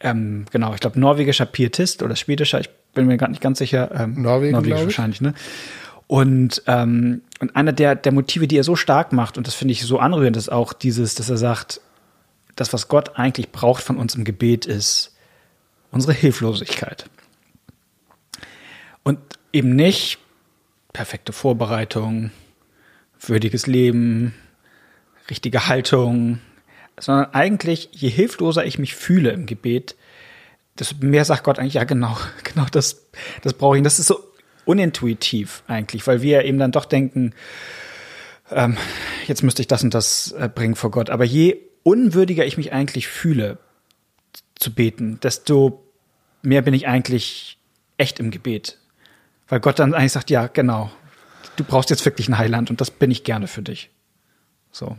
ähm, 0.00 0.46
genau, 0.50 0.74
ich 0.74 0.80
glaube, 0.80 0.98
norwegischer 0.98 1.46
Pietist 1.46 2.02
oder 2.02 2.16
schwedischer, 2.16 2.60
ich 2.60 2.70
bin 2.94 3.06
mir 3.06 3.16
gar 3.16 3.28
nicht 3.28 3.42
ganz 3.42 3.58
sicher. 3.58 3.90
Ähm, 3.94 4.22
Norwegen, 4.22 4.52
Norwegisch 4.52 4.84
wahrscheinlich, 4.84 5.20
ne? 5.20 5.34
Und, 6.06 6.64
ähm, 6.66 7.22
und 7.38 7.54
einer 7.54 7.72
der, 7.72 7.94
der 7.94 8.10
Motive, 8.10 8.48
die 8.48 8.56
er 8.56 8.64
so 8.64 8.74
stark 8.74 9.12
macht, 9.12 9.38
und 9.38 9.46
das 9.46 9.54
finde 9.54 9.72
ich 9.72 9.82
so 9.82 10.00
anrührend, 10.00 10.36
ist 10.36 10.50
auch 10.50 10.72
dieses, 10.72 11.14
dass 11.14 11.30
er 11.30 11.36
sagt, 11.36 11.80
das, 12.56 12.72
was 12.72 12.88
Gott 12.88 13.16
eigentlich 13.16 13.52
braucht 13.52 13.82
von 13.82 13.96
uns 13.96 14.16
im 14.16 14.24
Gebet, 14.24 14.66
ist 14.66 15.09
unsere 15.90 16.12
Hilflosigkeit. 16.12 17.08
Und 19.02 19.18
eben 19.52 19.74
nicht 19.74 20.18
perfekte 20.92 21.32
Vorbereitung, 21.32 22.30
würdiges 23.20 23.66
Leben, 23.66 24.34
richtige 25.28 25.68
Haltung, 25.68 26.40
sondern 26.98 27.32
eigentlich, 27.32 27.88
je 27.92 28.08
hilfloser 28.08 28.64
ich 28.64 28.78
mich 28.78 28.94
fühle 28.94 29.30
im 29.30 29.46
Gebet, 29.46 29.96
desto 30.78 30.96
mehr 31.00 31.24
sagt 31.24 31.44
Gott 31.44 31.58
eigentlich, 31.58 31.74
ja 31.74 31.84
genau, 31.84 32.16
genau 32.44 32.66
das, 32.70 33.06
das 33.42 33.54
brauche 33.54 33.76
ich. 33.76 33.80
Und 33.80 33.84
das 33.84 33.98
ist 33.98 34.06
so 34.06 34.20
unintuitiv 34.64 35.62
eigentlich, 35.66 36.06
weil 36.06 36.22
wir 36.22 36.44
eben 36.44 36.58
dann 36.58 36.72
doch 36.72 36.84
denken, 36.84 37.34
ähm, 38.50 38.76
jetzt 39.26 39.42
müsste 39.42 39.62
ich 39.62 39.68
das 39.68 39.82
und 39.82 39.94
das 39.94 40.32
äh, 40.32 40.48
bringen 40.52 40.74
vor 40.74 40.90
Gott. 40.90 41.10
Aber 41.10 41.24
je 41.24 41.56
unwürdiger 41.82 42.44
ich 42.44 42.56
mich 42.56 42.72
eigentlich 42.72 43.08
fühle, 43.08 43.58
zu 44.60 44.72
beten, 44.72 45.18
desto 45.20 45.82
mehr 46.42 46.62
bin 46.62 46.74
ich 46.74 46.86
eigentlich 46.86 47.58
echt 47.96 48.20
im 48.20 48.30
Gebet. 48.30 48.78
Weil 49.48 49.60
Gott 49.60 49.78
dann 49.78 49.94
eigentlich 49.94 50.12
sagt, 50.12 50.30
ja, 50.30 50.46
genau, 50.46 50.90
du 51.56 51.64
brauchst 51.64 51.90
jetzt 51.90 52.04
wirklich 52.04 52.28
ein 52.28 52.38
Heiland 52.38 52.70
und 52.70 52.80
das 52.80 52.90
bin 52.90 53.10
ich 53.10 53.24
gerne 53.24 53.48
für 53.48 53.62
dich. 53.62 53.90
So. 54.70 54.96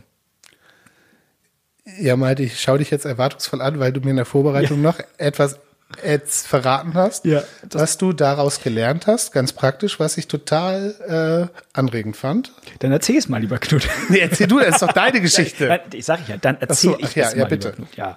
Ja, 1.98 2.16
Malte, 2.16 2.42
ich 2.42 2.60
schaue 2.60 2.78
dich 2.78 2.90
jetzt 2.90 3.06
erwartungsvoll 3.06 3.60
an, 3.60 3.80
weil 3.80 3.92
du 3.92 4.00
mir 4.00 4.10
in 4.10 4.16
der 4.16 4.24
Vorbereitung 4.24 4.78
ja. 4.78 4.90
noch 4.90 4.98
etwas 5.18 5.58
jetzt 6.04 6.46
verraten 6.46 6.94
hast, 6.94 7.24
ja, 7.24 7.42
was 7.70 7.98
du 7.98 8.12
daraus 8.12 8.62
gelernt 8.62 9.06
hast, 9.06 9.32
ganz 9.32 9.52
praktisch, 9.52 10.00
was 10.00 10.16
ich 10.16 10.26
total 10.26 11.50
äh, 11.52 11.78
anregend 11.78 12.16
fand. 12.16 12.52
Dann 12.78 12.92
erzähl 12.92 13.18
es 13.18 13.28
mal, 13.28 13.40
lieber 13.40 13.58
Knut. 13.58 13.88
Nee, 14.08 14.20
erzähl 14.20 14.46
du, 14.46 14.58
das 14.58 14.76
ist 14.76 14.82
doch 14.82 14.92
deine 14.92 15.20
Geschichte. 15.22 15.80
ich 15.92 16.04
sage 16.04 16.22
ja, 16.28 16.36
dann 16.36 16.56
erzähl 16.60 16.92
so, 16.92 16.98
ich 16.98 17.14
ja, 17.14 17.28
es 17.28 17.34
ja, 17.34 17.42
mal, 17.42 17.48
bitte. 17.48 17.72
Knut. 17.72 17.94
Ja. 17.96 18.16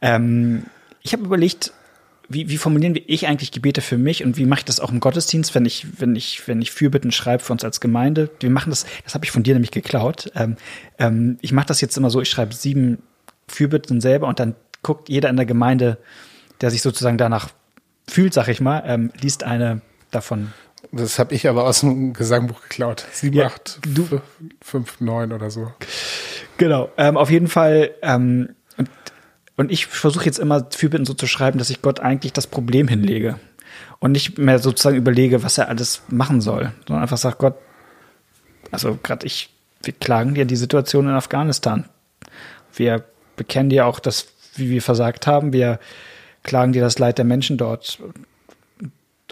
Ähm, 0.00 0.64
ich 1.02 1.12
habe 1.12 1.24
überlegt, 1.24 1.72
wie, 2.28 2.48
wie 2.48 2.56
formulieren 2.56 2.94
wir 2.94 3.02
ich 3.06 3.26
eigentlich 3.26 3.52
Gebete 3.52 3.80
für 3.80 3.98
mich 3.98 4.24
und 4.24 4.36
wie 4.36 4.46
mache 4.46 4.60
ich 4.60 4.64
das 4.64 4.80
auch 4.80 4.90
im 4.90 5.00
Gottesdienst, 5.00 5.54
wenn 5.54 5.64
ich, 5.64 6.00
wenn 6.00 6.16
ich, 6.16 6.46
wenn 6.48 6.60
ich 6.60 6.72
Fürbitten 6.72 7.12
schreibe 7.12 7.42
für 7.42 7.52
uns 7.52 7.64
als 7.64 7.80
Gemeinde? 7.80 8.30
Wir 8.40 8.50
machen 8.50 8.70
das, 8.70 8.84
das 9.04 9.14
habe 9.14 9.24
ich 9.24 9.30
von 9.30 9.42
dir 9.42 9.54
nämlich 9.54 9.70
geklaut. 9.70 10.30
Ähm, 10.34 10.56
ähm, 10.98 11.38
ich 11.40 11.52
mache 11.52 11.66
das 11.66 11.80
jetzt 11.80 11.96
immer 11.96 12.10
so, 12.10 12.20
ich 12.20 12.30
schreibe 12.30 12.54
sieben 12.54 12.98
Fürbitten 13.48 14.00
selber 14.00 14.26
und 14.26 14.40
dann 14.40 14.56
guckt 14.82 15.08
jeder 15.08 15.28
in 15.28 15.36
der 15.36 15.46
Gemeinde, 15.46 15.98
der 16.60 16.70
sich 16.70 16.82
sozusagen 16.82 17.18
danach 17.18 17.50
fühlt, 18.08 18.34
sag 18.34 18.48
ich 18.48 18.60
mal, 18.60 18.82
ähm, 18.86 19.12
liest 19.20 19.44
eine 19.44 19.80
davon. 20.10 20.52
Das 20.92 21.18
habe 21.18 21.34
ich 21.34 21.48
aber 21.48 21.64
aus 21.64 21.80
dem 21.80 22.12
Gesangbuch 22.12 22.62
geklaut. 22.62 23.04
Sieben, 23.12 23.36
ja, 23.36 23.46
acht, 23.46 23.80
du, 23.86 24.20
fünf, 24.62 25.00
neun 25.00 25.32
oder 25.32 25.50
so. 25.50 25.72
Genau. 26.58 26.90
Ähm, 26.96 27.16
auf 27.16 27.30
jeden 27.30 27.48
Fall 27.48 27.90
ähm, 28.02 28.55
und 29.56 29.72
ich 29.72 29.86
versuche 29.86 30.24
jetzt 30.24 30.38
immer 30.38 30.66
Fürbitten 30.70 31.06
so 31.06 31.14
zu 31.14 31.26
schreiben, 31.26 31.58
dass 31.58 31.70
ich 31.70 31.82
Gott 31.82 32.00
eigentlich 32.00 32.32
das 32.32 32.46
Problem 32.46 32.88
hinlege. 32.88 33.38
Und 33.98 34.12
nicht 34.12 34.38
mehr 34.38 34.58
sozusagen 34.58 34.96
überlege, 34.96 35.42
was 35.42 35.58
er 35.58 35.68
alles 35.68 36.02
machen 36.08 36.40
soll, 36.40 36.72
sondern 36.86 37.02
einfach 37.02 37.16
sagt 37.16 37.38
Gott, 37.38 37.54
also 38.70 38.98
gerade 39.02 39.26
ich, 39.26 39.50
wir 39.82 39.94
klagen 39.94 40.34
dir 40.34 40.44
die 40.44 40.56
Situation 40.56 41.06
in 41.06 41.14
Afghanistan. 41.14 41.88
Wir 42.74 43.04
bekennen 43.36 43.70
dir 43.70 43.86
auch 43.86 43.98
das, 43.98 44.26
wie 44.54 44.68
wir 44.68 44.82
versagt 44.82 45.26
haben. 45.26 45.52
Wir 45.52 45.78
klagen 46.42 46.72
dir 46.72 46.82
das 46.82 46.98
Leid 46.98 47.18
der 47.18 47.24
Menschen 47.24 47.56
dort 47.56 47.98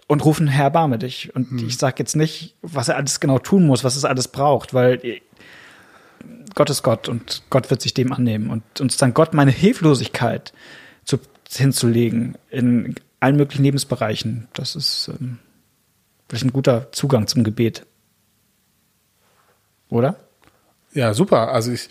und 0.07 0.25
rufen 0.25 0.49
Herr, 0.49 0.71
barme 0.71 0.99
dich. 0.99 1.35
Und 1.35 1.51
hm. 1.51 1.69
ich 1.69 1.77
sage 1.79 1.97
jetzt 1.99 2.17
nicht, 2.17 2.55
was 2.63 2.89
er 2.89 2.97
alles 2.97 3.21
genau 3.21 3.39
tun 3.39 3.67
muss, 3.67 3.85
was 3.85 3.97
es 3.97 4.05
alles 4.05 4.29
braucht, 4.29 4.75
weil 4.75 5.01
Gott 6.55 6.71
ist 6.71 6.83
Gott 6.83 7.09
und 7.09 7.43
Gott 7.51 7.71
wird 7.71 7.83
sich 7.83 7.95
dem 7.95 8.12
annehmen. 8.12 8.51
Und 8.51 8.81
uns 8.81 8.97
dann 8.97 9.14
Gott 9.14 9.35
meine 9.35 9.51
Hilflosigkeit 9.51 10.53
zu, 11.05 11.19
hinzulegen 11.51 12.37
in 12.51 12.95
allen 13.21 13.37
möglichen 13.37 13.64
Lebensbereichen, 13.64 14.49
das 14.53 14.77
ist 14.77 15.09
ähm, 15.09 15.38
vielleicht 16.29 16.45
ein 16.45 16.53
guter 16.53 16.93
Zugang 16.93 17.27
zum 17.27 17.45
Gebet. 17.45 17.87
Oder? 19.88 20.17
Ja, 20.93 21.14
super. 21.14 21.53
Also 21.53 21.73
ich, 21.73 21.88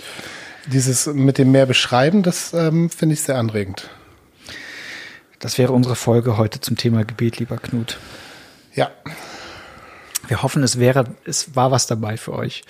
dieses 0.67 1.07
mit 1.07 1.37
dem 1.37 1.51
mehr 1.51 1.65
beschreiben, 1.65 2.23
das 2.23 2.53
ähm, 2.53 2.89
finde 2.89 3.13
ich 3.13 3.21
sehr 3.21 3.37
anregend. 3.37 3.89
Das 5.39 5.57
wäre 5.57 5.73
unsere 5.73 5.95
Folge 5.95 6.37
heute 6.37 6.61
zum 6.61 6.77
Thema 6.77 7.03
Gebet, 7.03 7.39
lieber 7.39 7.57
Knut. 7.57 7.99
Ja. 8.73 8.91
Wir 10.27 10.41
hoffen, 10.41 10.63
es 10.63 10.79
wäre, 10.79 11.05
es 11.25 11.55
war 11.55 11.71
was 11.71 11.85
dabei 11.85 12.15
für 12.15 12.33
euch. 12.33 12.63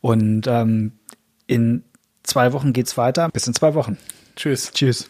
Und 0.00 0.46
ähm, 0.46 0.92
in 1.46 1.84
zwei 2.22 2.52
Wochen 2.52 2.72
geht's 2.72 2.96
weiter. 2.96 3.28
Bis 3.32 3.46
in 3.46 3.54
zwei 3.54 3.74
Wochen. 3.74 3.98
Tschüss. 4.36 4.72
Tschüss. 4.72 5.08